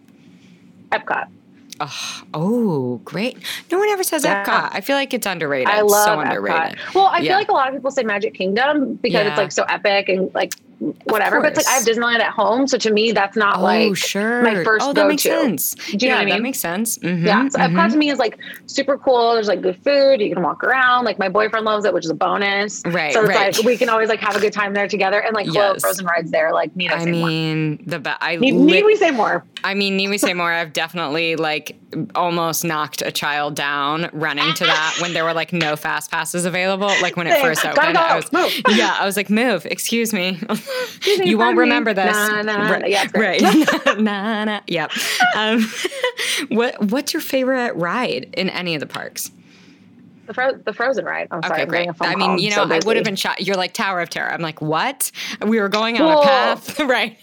[0.92, 1.26] Epcot.
[1.80, 3.36] Oh, oh, great.
[3.72, 4.44] No one ever says Yeah.
[4.44, 4.70] Epcot.
[4.72, 5.68] I feel like it's underrated.
[5.74, 6.26] I love so Epcot.
[6.28, 6.78] underrated.
[6.94, 7.30] Well, I Yeah.
[7.30, 9.28] feel like a lot of people say Magic Kingdom because Yeah.
[9.30, 10.52] it's like so epic and like
[11.04, 11.40] whatever.
[11.40, 11.84] But it's like I have.
[11.84, 14.42] Disneyland at home, so to me that's not oh, like sure.
[14.42, 15.18] my first oh, that go-to.
[15.18, 15.74] sense.
[15.74, 16.42] Do you know what I that mean?
[16.42, 16.98] makes sense.
[16.98, 17.72] Mhm, Yeah, so mhm.
[17.74, 19.34] Epcot to me is like super cool.
[19.34, 20.20] There's like good food.
[20.20, 21.04] You can walk around.
[21.04, 22.82] Like my boyfriend loves it, which is a bonus.
[22.86, 23.56] Right, So it's right.
[23.56, 25.80] like we can always like have a good time there together and like Yes.
[25.82, 26.52] frozen rides there.
[26.52, 27.28] Like need I I say more?
[27.28, 29.44] mean, the be- I Need, lit- need we say more?
[29.62, 30.50] I mean, need we say more?
[30.52, 31.76] I've definitely like
[32.14, 36.44] almost knocked a child down running to that when there were like no fast passes
[36.44, 36.88] available.
[37.00, 38.00] Like when it first opened, go.
[38.00, 38.52] I was Move.
[38.70, 40.38] yeah, I was like, move, excuse me,
[41.06, 41.60] you won't pardon me.
[41.62, 42.12] remember this.
[42.12, 43.40] Nah, nah, right, Yeah, right.
[43.98, 44.60] nah, nah.
[44.66, 44.92] Yep.
[45.36, 45.66] Um,
[46.48, 49.30] what What's your favorite ride in any of the parks?
[50.26, 51.28] The, fro- the frozen ride.
[51.30, 51.40] I'm.
[51.40, 51.88] Okay, I'm great.
[52.00, 53.42] I mean, you know, so I would have been shot.
[53.42, 54.32] You're like Tower of Terror.
[54.32, 55.10] I'm like, what?
[55.46, 57.18] We were going on Well, a path, right?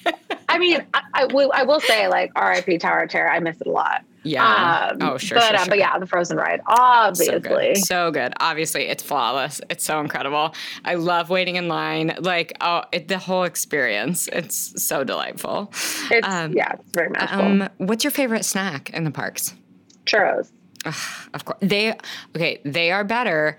[0.48, 1.52] I mean, I, I will.
[1.54, 2.78] I will say, like R.I.P.
[2.78, 3.32] Tower of Terror.
[3.32, 4.04] I miss it a lot.
[4.24, 4.90] Yeah.
[4.92, 5.38] Um, oh, sure.
[5.38, 5.70] But sure, um, sure.
[5.70, 7.40] but yeah, the Frozen ride, So obviously.
[7.40, 7.78] good.
[7.78, 8.34] So good.
[8.40, 9.62] Obviously, it's flawless.
[9.70, 10.54] It's so incredible.
[10.86, 12.16] I love waiting in line.
[12.20, 14.28] Like, oh, it, the whole experience.
[14.32, 15.72] It's so delightful.
[16.12, 17.40] It's Um, yeah, it's very magical.
[17.42, 19.54] Um, what's your favorite snack in the parks?
[20.06, 20.52] Churros.
[21.34, 21.96] Of course, they
[22.36, 22.60] okay.
[22.66, 23.58] They are better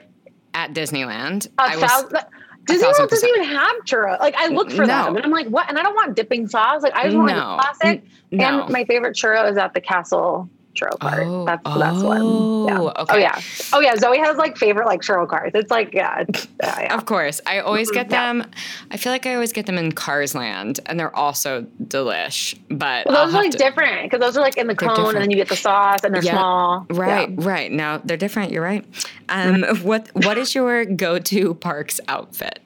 [0.54, 1.46] at Disneyland.
[1.58, 2.18] A I was- thousand,
[2.66, 4.18] Disney World doesn't even have churro.
[4.20, 5.04] Like I look for no.
[5.04, 5.68] them and I'm like, what?
[5.68, 6.82] And I don't want dipping sauce.
[6.82, 7.36] Like I just want no.
[7.36, 8.04] like classic.
[8.30, 8.62] No.
[8.62, 11.22] And my favorite churro is at the castle churro cart.
[11.24, 12.20] Oh, that's the best one.
[12.20, 12.78] Yeah.
[12.78, 13.14] Oh, okay.
[13.14, 13.40] Oh yeah.
[13.72, 13.96] Oh yeah.
[13.96, 15.52] Zoe has like favorite like churro carts.
[15.54, 16.94] It's like yeah, it's, uh, yeah.
[16.94, 18.38] Of course, I always get them.
[18.38, 18.46] Yeah.
[18.90, 22.58] I feel like I always get them in Cars Land, and they're also delish.
[22.68, 25.14] But well, those are like to, different because those are like in the cone, different.
[25.16, 26.32] and then you get the sauce, and they're yeah.
[26.32, 26.86] small.
[26.90, 27.28] Right.
[27.36, 27.70] Right.
[27.70, 28.52] Now they're different.
[28.52, 28.84] You're right.
[29.28, 32.58] Um, what What is your go to parks outfit?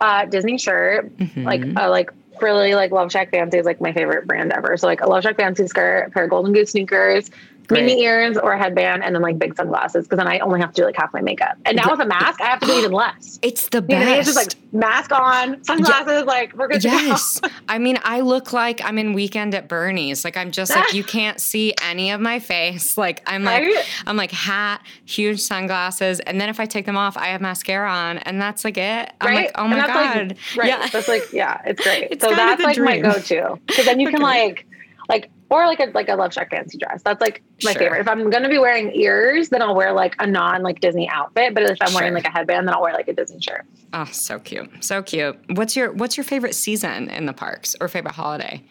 [0.00, 1.42] Uh, Disney shirt, mm-hmm.
[1.42, 2.12] like uh, like
[2.42, 4.76] really like Love Shack Fancy is like my favorite brand ever.
[4.76, 7.30] So like a Love Shack Fancy skirt, a pair of Golden Goose sneakers,
[7.66, 7.84] Great.
[7.84, 10.72] mini ears or a headband, and then like big sunglasses because then I only have
[10.72, 11.56] to do like half my makeup.
[11.64, 13.38] And now with a mask, I have to do even less.
[13.42, 14.00] It's the best.
[14.00, 16.20] You know, it's just like mask on, sunglasses, yeah.
[16.20, 17.40] like we're good yes.
[17.68, 20.24] I mean, I look like I'm in Weekend at Bernie's.
[20.24, 22.96] Like I'm just like you can't see any of my face.
[22.96, 23.84] Like I'm like right?
[24.06, 27.90] I'm like hat, huge sunglasses, and then if I take them off, I have mascara
[27.90, 29.12] on, and that's like it.
[29.20, 29.50] I'm right?
[29.54, 30.68] Oh like, oh my god, like, right?
[30.68, 32.08] Yeah, that's like yeah, it's great.
[32.16, 33.02] It's so that's like dream.
[33.02, 34.16] my go-to because then you okay.
[34.16, 34.66] can like
[35.08, 37.02] like or like a like a Love Shack fancy dress.
[37.02, 37.80] That's like my sure.
[37.80, 38.00] favorite.
[38.00, 41.54] If I'm gonna be wearing ears, then I'll wear like a non like Disney outfit.
[41.54, 42.00] But if I'm sure.
[42.00, 43.64] wearing like a headband, then I'll wear like a Disney shirt.
[43.92, 45.38] Oh, so cute, so cute.
[45.50, 48.62] What's your What's your favorite season in the parks or favorite holiday?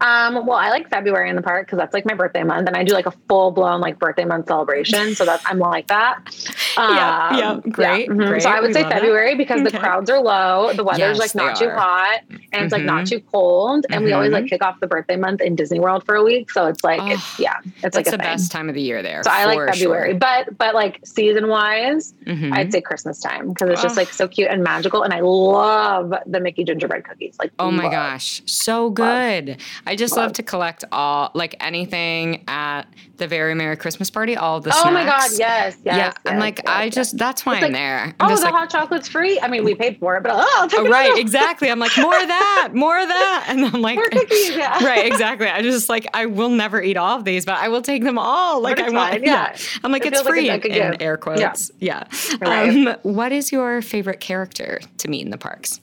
[0.00, 2.76] Um, well, I like February in the park because that's like my birthday month, and
[2.76, 5.14] I do like a full blown like birthday month celebration.
[5.14, 6.20] So that's I'm like that.
[6.76, 8.06] Um, yeah, yeah, great, yeah.
[8.06, 8.26] Mm-hmm.
[8.26, 8.42] great.
[8.42, 9.38] So I would we say February it.
[9.38, 9.70] because okay.
[9.70, 12.64] the crowds are low, the weather's yes, like not too hot, and mm-hmm.
[12.64, 13.16] it's like not mm-hmm.
[13.16, 14.04] too cold, and mm-hmm.
[14.06, 14.48] we always like mm-hmm.
[14.48, 16.50] kick off the birthday month in Disney World for a week.
[16.50, 18.18] So it's like oh, it's yeah, it's like the thing.
[18.18, 19.22] best time of the year there.
[19.22, 20.18] So I like February, sure.
[20.18, 22.52] but but like season wise, mm-hmm.
[22.52, 26.12] I'd say Christmas time because it's just like so cute and magical, and I love
[26.26, 27.36] the Mickey gingerbread cookies.
[27.38, 27.92] Like oh my love.
[27.92, 29.58] gosh, so good!
[29.94, 30.32] I just love.
[30.32, 32.82] to collect all like anything at
[33.18, 34.92] the very Merry Christmas party, all the Oh snacks.
[34.92, 35.78] my god, yes, yes.
[35.84, 38.14] Yeah, yes, I'm like, yes, I just that's why it's I'm like, there.
[38.18, 39.38] I'm oh, the like, hot chocolate's free.
[39.38, 41.70] I mean, we paid for it, but oh, I'll take oh right, exactly.
[41.70, 44.84] I'm like, more of that, more of that, and I'm like, more cookies, yeah.
[44.84, 45.46] right, exactly.
[45.46, 48.18] I just like, I will never eat all of these, but I will take them
[48.18, 48.60] all.
[48.60, 49.52] Like I want, yeah.
[49.52, 49.56] yeah.
[49.84, 51.70] I'm like, it it's free like in air quotes.
[51.78, 52.02] Yeah.
[52.10, 52.36] yeah.
[52.40, 52.88] Right.
[52.88, 55.80] Um, what is your favorite character to meet in the parks?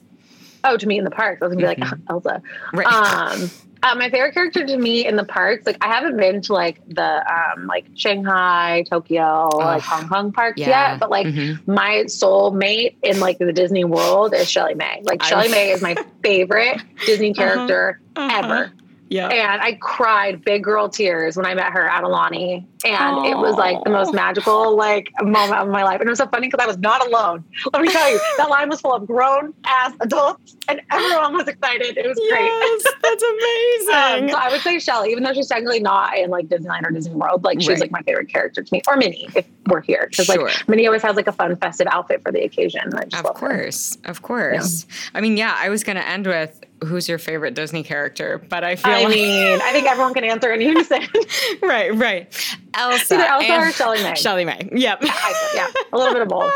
[0.64, 1.42] Oh, to meet in the parks.
[1.42, 2.02] I was gonna be like mm-hmm.
[2.10, 2.42] Elsa.
[2.72, 2.86] Right.
[2.86, 3.50] Um,
[3.82, 6.80] uh, my favorite character to me in the parks, like I haven't been to like
[6.88, 10.92] the um like Shanghai, Tokyo, oh, like Hong Kong parks yeah.
[10.92, 11.72] yet, but like mm-hmm.
[11.72, 15.04] my soul mate in like the Disney world is ShellieMay.
[15.04, 17.42] Like ShellieMay is my favorite Disney uh-huh.
[17.42, 18.26] character uh-huh.
[18.26, 18.44] Uh-huh.
[18.44, 18.72] ever.
[19.12, 19.28] Yeah.
[19.28, 22.64] And I cried big girl tears when I met her at Aulani.
[22.84, 23.30] And Aww.
[23.30, 26.00] it was like the most magical like moment of my life.
[26.00, 27.44] And it was so funny because I was not alone.
[27.72, 31.46] Let me tell you, that line was full of grown ass adults and everyone was
[31.46, 31.96] excited.
[31.98, 33.02] It was yes, great.
[33.02, 34.24] That's amazing.
[34.24, 36.90] um, so I would say Shelly, even though she's technically not in like Disneyland or
[36.90, 37.80] Disney World, like she's right.
[37.80, 38.80] like my favorite character to me.
[38.88, 40.08] Or Minnie, if we're here.
[40.10, 40.46] Because sure.
[40.46, 42.90] like Minnie always has like a fun festive outfit for the occasion.
[42.94, 43.98] of course.
[44.02, 44.10] Her.
[44.10, 44.86] Of course.
[44.88, 45.10] Yeah.
[45.14, 48.76] I mean, yeah, I was gonna end with who's your favorite Disney character, but I
[48.76, 51.02] feel I like mean, I think everyone can answer in unison.
[51.62, 52.56] right, right.
[52.74, 53.14] Elsa.
[53.14, 54.16] Either Elsa or ShellieMay.
[54.16, 54.68] Shelly May.
[54.72, 55.02] Yep.
[55.02, 55.14] Yeah,
[55.54, 56.52] yeah, a little bit of both.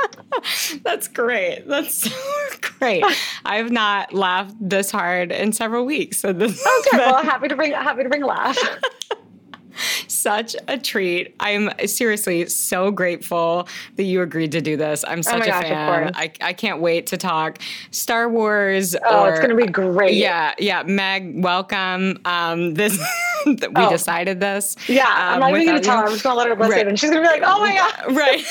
[0.83, 1.65] That's great.
[1.67, 2.09] That's
[2.79, 3.05] great.
[3.45, 6.19] I have not laughed this hard in several weeks.
[6.19, 8.59] So this Okay, well happy to bring happy to bring a laugh
[10.09, 11.35] such a treat.
[11.41, 15.05] I'm seriously so grateful that you agreed to do this.
[15.07, 16.13] I'm oh such oh a gosh, fan.
[16.15, 17.59] I, I can't wait to talk
[17.91, 18.97] Star Wars.
[19.05, 20.15] Oh, or, it's going to be great.
[20.15, 20.83] Yeah, yeah.
[20.83, 22.19] Meg, welcome.
[22.25, 22.99] Um, this
[23.47, 23.91] we oh.
[23.91, 24.77] decided this.
[24.89, 26.05] Yeah, um, I'm not even going to tell her.
[26.05, 26.89] I'm just going to let her listen, right.
[26.89, 28.45] and she's going to be like, "Oh my god!" Right.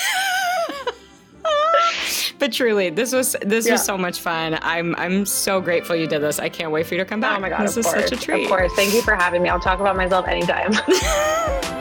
[2.39, 3.73] but truly, this was this yeah.
[3.73, 4.57] was so much fun.
[4.61, 6.39] I'm I'm so grateful you did this.
[6.39, 7.37] I can't wait for you to come back.
[7.37, 8.43] Oh my god, this is such a treat.
[8.43, 9.49] Of course, thank you for having me.
[9.49, 10.73] I'll talk about myself anytime.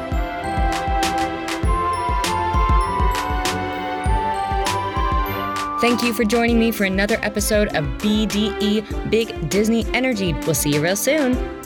[5.85, 10.33] Thank you for joining me for another episode of BDE Big Disney Energy.
[10.33, 11.63] We'll see you real soon.